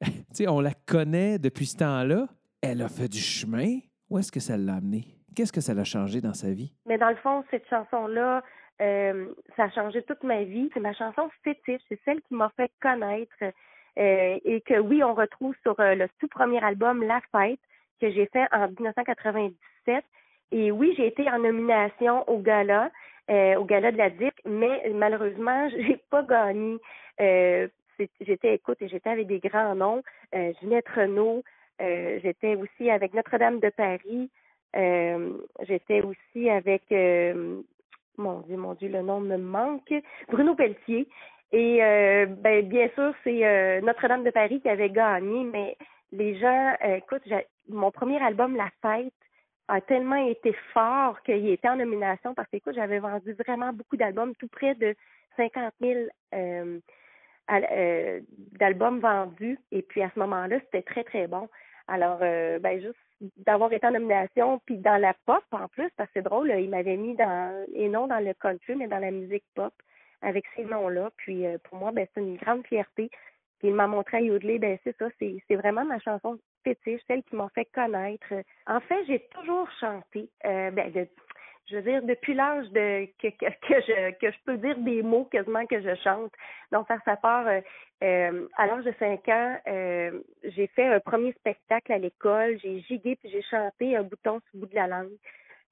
on 0.48 0.60
la 0.60 0.72
connaît 0.86 1.38
depuis 1.38 1.66
ce 1.66 1.78
temps-là. 1.78 2.26
Elle 2.62 2.82
a 2.82 2.88
fait 2.88 3.08
du 3.08 3.18
chemin. 3.18 3.78
Où 4.10 4.18
est-ce 4.18 4.32
que 4.32 4.40
ça 4.40 4.56
l'a 4.56 4.74
amené? 4.74 5.04
Qu'est-ce 5.36 5.52
que 5.52 5.60
ça 5.60 5.74
l'a 5.74 5.84
changé 5.84 6.20
dans 6.20 6.34
sa 6.34 6.50
vie? 6.50 6.72
Mais 6.86 6.98
dans 6.98 7.10
le 7.10 7.16
fond, 7.16 7.44
cette 7.50 7.68
chanson-là, 7.68 8.42
euh, 8.80 9.26
ça 9.56 9.64
a 9.64 9.70
changé 9.70 10.02
toute 10.02 10.22
ma 10.22 10.42
vie. 10.44 10.70
C'est 10.74 10.80
ma 10.80 10.94
chanson 10.94 11.30
fétiche. 11.44 11.82
C'est 11.88 12.00
celle 12.04 12.20
qui 12.22 12.34
m'a 12.34 12.50
fait 12.56 12.70
connaître 12.80 13.36
euh, 13.42 14.38
et 14.44 14.60
que 14.66 14.78
oui, 14.78 15.02
on 15.04 15.14
retrouve 15.14 15.54
sur 15.62 15.78
euh, 15.80 15.94
le 15.94 16.08
tout 16.18 16.28
premier 16.28 16.62
album 16.62 17.02
La 17.02 17.20
Fête 17.32 17.60
que 18.00 18.10
j'ai 18.10 18.26
fait 18.26 18.46
en 18.52 18.68
1997. 18.68 20.04
Et 20.50 20.70
oui, 20.70 20.94
j'ai 20.96 21.08
été 21.08 21.28
en 21.30 21.40
nomination 21.40 22.28
au 22.28 22.38
gala, 22.38 22.90
au 23.28 23.64
gala 23.64 23.92
de 23.92 23.98
la 23.98 24.08
DIC, 24.08 24.32
mais 24.46 24.90
malheureusement, 24.94 25.68
j'ai 25.76 26.00
pas 26.10 26.22
gagné. 26.22 26.78
J'étais, 28.20 28.54
écoute, 28.54 28.78
j'étais 28.80 29.10
avec 29.10 29.26
des 29.26 29.40
grands 29.40 29.74
noms, 29.74 30.02
euh, 30.34 30.52
Renault, 30.94 31.42
euh, 31.80 32.18
j'étais 32.22 32.54
aussi 32.56 32.90
avec 32.90 33.14
Notre-Dame 33.14 33.60
de 33.60 33.70
Paris, 33.70 34.30
euh, 34.76 35.32
j'étais 35.66 36.02
aussi 36.02 36.48
avec, 36.50 36.82
euh, 36.92 37.60
mon 38.16 38.40
Dieu, 38.40 38.56
mon 38.56 38.74
Dieu, 38.74 38.88
le 38.88 39.02
nom 39.02 39.20
me 39.20 39.36
manque, 39.36 39.92
Bruno 40.28 40.54
Pelletier. 40.54 41.08
Et 41.50 41.78
ben, 41.80 42.68
bien 42.68 42.90
sûr, 42.94 43.14
c'est 43.24 43.80
Notre-Dame 43.80 44.22
de 44.24 44.30
Paris 44.30 44.60
qui 44.60 44.68
avait 44.68 44.90
gagné, 44.90 45.44
mais 45.44 45.76
les 46.12 46.38
gens, 46.38 46.74
écoute, 46.82 47.22
mon 47.70 47.90
premier 47.90 48.22
album, 48.22 48.54
La 48.54 48.68
Fête, 48.82 49.14
a 49.68 49.80
tellement 49.82 50.16
été 50.16 50.52
fort 50.72 51.22
qu'il 51.22 51.48
était 51.50 51.68
en 51.68 51.76
nomination 51.76 52.34
parce 52.34 52.48
que, 52.50 52.56
écoute, 52.56 52.74
j'avais 52.74 52.98
vendu 52.98 53.34
vraiment 53.34 53.72
beaucoup 53.72 53.96
d'albums, 53.96 54.34
tout 54.36 54.48
près 54.48 54.74
de 54.74 54.94
50 55.36 55.74
000 55.80 56.00
euh, 56.34 56.34
al- 56.34 56.80
euh, 57.50 58.20
d'albums 58.58 59.00
vendus. 59.00 59.58
Et 59.72 59.82
puis, 59.82 60.02
à 60.02 60.10
ce 60.14 60.18
moment-là, 60.20 60.58
c'était 60.60 60.82
très, 60.82 61.04
très 61.04 61.26
bon. 61.26 61.48
Alors, 61.86 62.18
euh, 62.22 62.58
ben, 62.58 62.80
juste 62.80 62.98
d'avoir 63.38 63.72
été 63.72 63.86
en 63.86 63.92
nomination, 63.92 64.60
puis 64.66 64.76
dans 64.78 65.00
la 65.00 65.14
pop 65.26 65.42
en 65.52 65.66
plus, 65.68 65.88
parce 65.96 66.08
que 66.10 66.20
c'est 66.20 66.22
drôle, 66.22 66.50
il 66.50 66.70
m'avait 66.70 66.96
mis 66.96 67.16
dans, 67.16 67.66
et 67.74 67.88
non 67.88 68.06
dans 68.06 68.20
le 68.24 68.34
country, 68.34 68.76
mais 68.76 68.86
dans 68.86 68.98
la 68.98 69.10
musique 69.10 69.44
pop 69.54 69.72
avec 70.22 70.44
ces 70.54 70.64
noms-là. 70.64 71.10
Puis 71.16 71.46
euh, 71.46 71.58
pour 71.64 71.78
moi, 71.78 71.90
ben, 71.92 72.06
c'est 72.14 72.20
une 72.20 72.36
grande 72.36 72.66
fierté. 72.66 73.10
Puis 73.58 73.68
il 73.68 73.74
m'a 73.74 73.88
montré 73.88 74.18
à 74.18 74.20
yodeler, 74.20 74.60
ben 74.60 74.78
c'est 74.84 74.96
ça, 74.98 75.08
c'est, 75.18 75.42
c'est 75.48 75.56
vraiment 75.56 75.84
ma 75.84 75.98
chanson 75.98 76.38
fétiche, 76.62 77.00
celle 77.08 77.24
qui 77.24 77.34
m'a 77.34 77.48
fait 77.54 77.64
connaître. 77.74 78.32
En 78.68 78.78
fait, 78.80 79.04
j'ai 79.06 79.26
toujours 79.30 79.68
chanté. 79.80 80.28
Ben, 80.44 80.92
de- 80.92 81.08
je 81.70 81.76
veux 81.76 81.82
dire, 81.82 82.02
depuis 82.02 82.34
l'âge 82.34 82.68
de 82.70 83.06
que, 83.20 83.28
que, 83.28 83.46
que 83.46 83.80
je 83.86 84.10
que 84.18 84.30
je 84.30 84.36
peux 84.44 84.56
dire 84.56 84.76
des 84.78 85.02
mots 85.02 85.24
quasiment 85.24 85.66
que 85.66 85.80
je 85.80 85.94
chante. 86.02 86.32
Donc, 86.72 86.86
ça, 86.88 86.98
ça 87.04 87.16
part 87.16 87.46
euh, 87.46 87.60
euh, 88.02 88.48
à 88.56 88.66
l'âge 88.66 88.84
de 88.84 88.94
5 88.98 89.28
ans, 89.28 89.56
euh, 89.66 90.20
j'ai 90.44 90.66
fait 90.68 90.86
un 90.86 91.00
premier 91.00 91.32
spectacle 91.32 91.92
à 91.92 91.98
l'école, 91.98 92.58
j'ai 92.62 92.80
gigué 92.80 93.16
puis 93.16 93.30
j'ai 93.30 93.42
chanté 93.42 93.96
un 93.96 94.02
bouton 94.02 94.40
sur 94.40 94.50
le 94.54 94.60
bout 94.60 94.66
de 94.66 94.74
la 94.74 94.86
langue. 94.86 95.16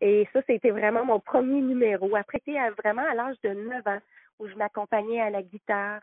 Et 0.00 0.28
ça, 0.32 0.40
c'était 0.46 0.70
vraiment 0.70 1.04
mon 1.04 1.20
premier 1.20 1.60
numéro. 1.60 2.14
Après, 2.16 2.38
c'était 2.44 2.70
vraiment 2.82 3.04
à 3.08 3.14
l'âge 3.14 3.36
de 3.42 3.50
9 3.50 3.86
ans 3.86 4.00
où 4.38 4.48
je 4.48 4.54
m'accompagnais 4.54 5.20
à 5.20 5.30
la 5.30 5.42
guitare 5.42 6.02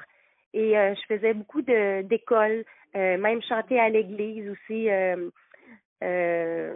et 0.53 0.77
euh, 0.77 0.95
je 0.95 1.15
faisais 1.15 1.33
beaucoup 1.33 1.61
d'écoles, 1.61 2.63
euh, 2.95 3.17
même 3.17 3.41
chanter 3.43 3.79
à 3.79 3.89
l'église 3.89 4.49
aussi. 4.49 4.89
euh, 4.89 5.29
euh, 6.03 6.75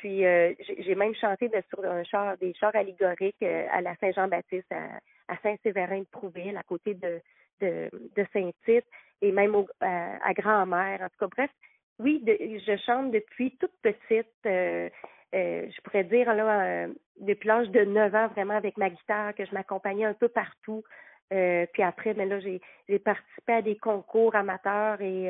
puis 0.00 0.24
euh, 0.24 0.54
j'ai 0.78 0.94
même 0.94 1.14
chanté 1.14 1.50
sur 1.68 1.84
un 1.84 2.02
char, 2.04 2.38
des 2.38 2.54
chars 2.54 2.74
allégoriques 2.74 3.42
euh, 3.42 3.66
à 3.70 3.82
la 3.82 3.94
Saint-Jean-Baptiste, 3.96 4.72
à, 4.72 4.98
à 5.28 5.36
Saint-Séverin 5.42 6.00
de 6.00 6.06
Prouville, 6.10 6.56
à 6.56 6.62
côté 6.62 6.94
de, 6.94 7.20
de, 7.60 7.90
Saint-Tite, 8.32 8.86
et 9.20 9.30
même 9.30 9.54
au, 9.54 9.68
à, 9.82 10.32
Grand-Mère. 10.32 11.02
En 11.02 11.08
tout 11.10 11.18
cas, 11.20 11.26
bref, 11.36 11.50
oui, 11.98 12.20
de- 12.24 12.38
je 12.66 12.76
chante 12.86 13.10
depuis 13.10 13.54
toute 13.58 13.74
petite. 13.82 14.26
euh, 14.46 14.88
je 15.34 15.80
pourrais 15.82 16.04
dire 16.04 16.32
là, 16.32 16.86
depuis 17.20 17.46
l'âge 17.46 17.68
de 17.68 17.84
9 17.84 18.14
ans, 18.14 18.28
vraiment 18.28 18.56
avec 18.56 18.78
ma 18.78 18.88
guitare, 18.88 19.34
que 19.34 19.44
je 19.44 19.52
m'accompagnais 19.52 20.06
un 20.06 20.14
peu 20.14 20.28
partout. 20.28 20.82
Puis 21.28 21.82
après, 21.82 22.14
mais 22.14 22.24
là, 22.24 22.40
j'ai 22.40 22.98
participé 22.98 23.52
à 23.52 23.62
des 23.62 23.76
concours 23.76 24.34
amateurs 24.34 25.00
et 25.02 25.28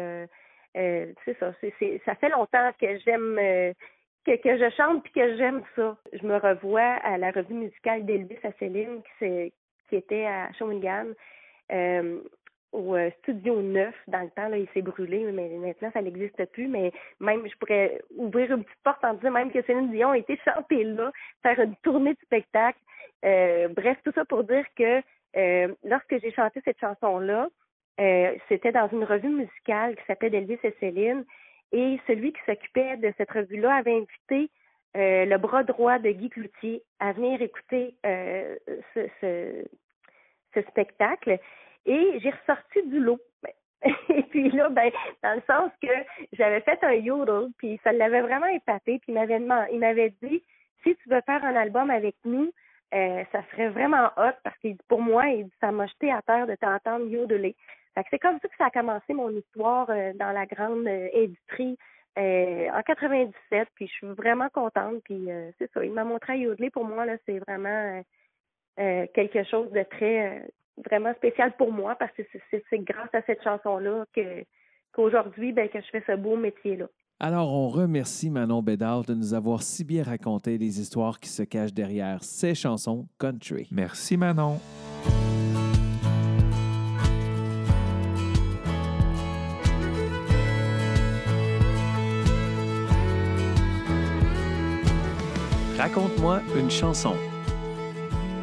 c'est 0.74 1.36
ça. 1.38 1.52
Ça 2.06 2.14
fait 2.14 2.30
longtemps 2.30 2.70
que 2.80 2.98
j'aime 3.00 3.74
que, 4.24 4.36
que 4.36 4.58
je 4.58 4.70
chante 4.76 5.02
puis 5.02 5.12
que 5.12 5.36
j'aime 5.36 5.62
ça. 5.76 5.96
Je 6.12 6.26
me 6.26 6.36
revois 6.36 6.98
à 7.02 7.18
la 7.18 7.30
revue 7.30 7.54
musicale 7.54 8.04
d'Elvis 8.04 8.38
à 8.44 8.52
Céline 8.58 9.02
qui, 9.18 9.52
qui 9.88 9.96
était 9.96 10.26
à 10.26 10.52
Shawinigan. 10.52 11.06
Euh, 11.72 12.20
au 12.72 12.94
euh, 12.94 13.10
Studio 13.22 13.60
9, 13.60 13.92
dans 14.06 14.20
le 14.20 14.30
temps, 14.30 14.48
là, 14.48 14.56
il 14.56 14.68
s'est 14.72 14.82
brûlé, 14.82 15.24
mais 15.32 15.48
maintenant, 15.48 15.90
ça 15.92 16.02
n'existe 16.02 16.44
plus. 16.52 16.68
Mais 16.68 16.92
même, 17.18 17.46
je 17.48 17.56
pourrais 17.56 18.00
ouvrir 18.16 18.52
une 18.52 18.62
petite 18.62 18.82
porte 18.84 19.04
en 19.04 19.14
disant 19.14 19.32
même 19.32 19.50
que 19.50 19.62
Céline 19.62 19.90
Dion 19.90 20.10
a 20.10 20.18
été 20.18 20.38
chantée 20.44 20.84
là, 20.84 21.10
faire 21.42 21.58
une 21.58 21.74
tournée 21.82 22.14
de 22.14 22.20
spectacle. 22.20 22.78
Euh, 23.24 23.68
bref, 23.68 23.98
tout 24.04 24.12
ça 24.14 24.24
pour 24.24 24.44
dire 24.44 24.64
que 24.76 25.02
lorsque 25.84 26.20
j'ai 26.20 26.32
chanté 26.32 26.60
cette 26.64 26.78
chanson-là, 26.78 27.48
c'était 28.48 28.72
dans 28.72 28.88
une 28.88 29.04
revue 29.04 29.28
musicale 29.28 29.96
qui 29.96 30.04
s'appelait 30.06 30.38
Elvis 30.38 30.58
et 30.62 30.74
Céline. 30.80 31.24
Et 31.72 32.00
celui 32.06 32.32
qui 32.32 32.40
s'occupait 32.46 32.96
de 32.96 33.12
cette 33.16 33.30
revue-là 33.30 33.76
avait 33.76 33.94
invité 33.94 34.50
euh, 34.96 35.24
le 35.24 35.38
bras 35.38 35.62
droit 35.62 35.98
de 35.98 36.10
Guy 36.10 36.30
Cloutier 36.30 36.82
à 36.98 37.12
venir 37.12 37.40
écouter 37.40 37.94
euh, 38.04 38.56
ce, 38.94 40.62
spectacle. 40.68 41.38
Et 41.86 42.18
j'ai 42.20 42.30
ressorti 42.30 42.82
du 42.86 42.98
lot. 42.98 43.20
Et 44.08 44.22
puis 44.24 44.50
là, 44.50 44.68
ben, 44.68 44.90
dans 45.22 45.34
le 45.34 45.42
sens 45.46 45.70
que 45.80 45.88
j'avais 46.32 46.60
fait 46.60 46.82
un 46.82 46.94
yodel, 46.94 47.50
puis 47.56 47.80
ça 47.84 47.92
l'avait 47.92 48.20
vraiment 48.20 48.46
épaté, 48.46 48.98
puis 48.98 49.14
il 49.14 49.78
m'avait 49.78 50.12
dit 50.22 50.42
si 50.82 50.96
tu 50.96 51.08
veux 51.08 51.20
faire 51.22 51.44
un 51.44 51.56
album 51.56 51.90
avec 51.90 52.16
nous, 52.24 52.52
euh, 52.92 53.22
ça 53.30 53.42
serait 53.52 53.68
vraiment 53.68 54.06
hot 54.16 54.34
parce 54.42 54.56
dit 54.64 54.76
pour 54.88 55.00
moi, 55.00 55.24
ça 55.60 55.70
m'a 55.70 55.86
jeté 55.86 56.10
à 56.10 56.22
terre 56.22 56.46
de 56.46 56.56
t'entendre 56.56 57.06
yodeler. 57.06 57.54
Fait 57.94 58.02
que 58.02 58.08
c'est 58.10 58.18
comme 58.18 58.38
ça 58.40 58.48
que 58.48 58.54
ça 58.56 58.66
a 58.66 58.70
commencé 58.70 59.12
mon 59.14 59.30
histoire 59.30 59.88
euh, 59.90 60.12
dans 60.14 60.32
la 60.32 60.46
grande 60.46 60.86
euh, 60.86 61.08
industrie 61.14 61.76
euh, 62.18 62.68
en 62.72 62.82
97, 62.82 63.68
puis 63.74 63.86
je 63.86 63.92
suis 63.92 64.06
vraiment 64.08 64.48
contente, 64.52 65.02
puis 65.04 65.30
euh, 65.30 65.50
c'est 65.58 65.70
ça, 65.72 65.84
il 65.84 65.92
m'a 65.92 66.04
montré 66.04 66.32
à 66.34 66.36
yodeler 66.36 66.70
pour 66.70 66.84
moi 66.84 67.04
là, 67.06 67.16
c'est 67.26 67.38
vraiment 67.40 67.68
euh, 67.68 68.02
euh, 68.80 69.06
quelque 69.14 69.44
chose 69.44 69.70
de 69.72 69.82
très 69.84 70.38
euh, 70.38 70.40
vraiment 70.88 71.12
spécial 71.14 71.52
pour 71.56 71.72
moi 71.72 71.94
parce 71.96 72.12
que 72.12 72.22
c'est- 72.32 72.42
c'est 72.50 72.64
c'est 72.70 72.78
grâce 72.78 73.12
à 73.14 73.22
cette 73.22 73.42
chanson-là 73.42 74.04
que 74.14 74.44
qu'aujourd'hui, 74.92 75.52
ben, 75.52 75.68
que 75.68 75.80
je 75.80 75.86
fais 75.92 76.02
ce 76.06 76.16
beau 76.16 76.36
métier-là. 76.36 76.86
Alors, 77.20 77.52
on 77.52 77.68
remercie 77.68 78.30
Manon 78.30 78.62
Bédard 78.62 79.02
de 79.04 79.14
nous 79.14 79.34
avoir 79.34 79.62
si 79.62 79.84
bien 79.84 80.02
raconté 80.02 80.56
les 80.58 80.80
histoires 80.80 81.20
qui 81.20 81.28
se 81.28 81.42
cachent 81.44 81.74
derrière 81.74 82.24
ces 82.24 82.54
chansons 82.54 83.06
country. 83.18 83.68
Merci 83.70 84.16
Manon. 84.16 84.58
Raconte-moi 95.80 96.42
une 96.58 96.70
chanson. 96.70 97.14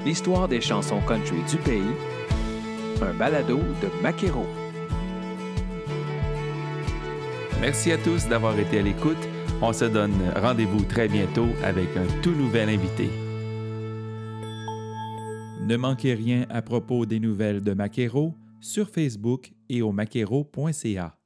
L'histoire 0.04 0.48
des 0.48 0.60
chansons 0.60 1.02
country 1.02 1.38
du 1.48 1.58
pays. 1.58 1.94
Un 3.00 3.14
balado 3.14 3.58
de 3.58 4.02
Maquero. 4.02 4.44
Merci 7.62 7.92
à 7.92 8.00
tous 8.00 8.28
d'avoir 8.28 8.58
été 8.58 8.80
à 8.80 8.82
l'écoute. 8.82 9.24
On 9.62 9.72
se 9.72 9.86
donne 9.86 10.16
rendez-vous 10.36 10.84
très 10.86 11.08
bientôt 11.08 11.50
avec 11.64 11.96
un 11.96 12.08
tout 12.24 12.34
nouvel 12.34 12.70
invité. 12.70 13.08
Ne 15.62 15.78
manquez 15.78 16.16
rien 16.16 16.48
à 16.50 16.64
propos 16.64 17.06
des 17.06 17.20
nouvelles 17.20 17.62
de 17.62 17.76
Maquero 17.76 18.34
sur 18.62 18.90
Facebook 18.90 19.52
et 19.70 19.84
au 19.84 19.92
maquero.ca. 19.92 21.16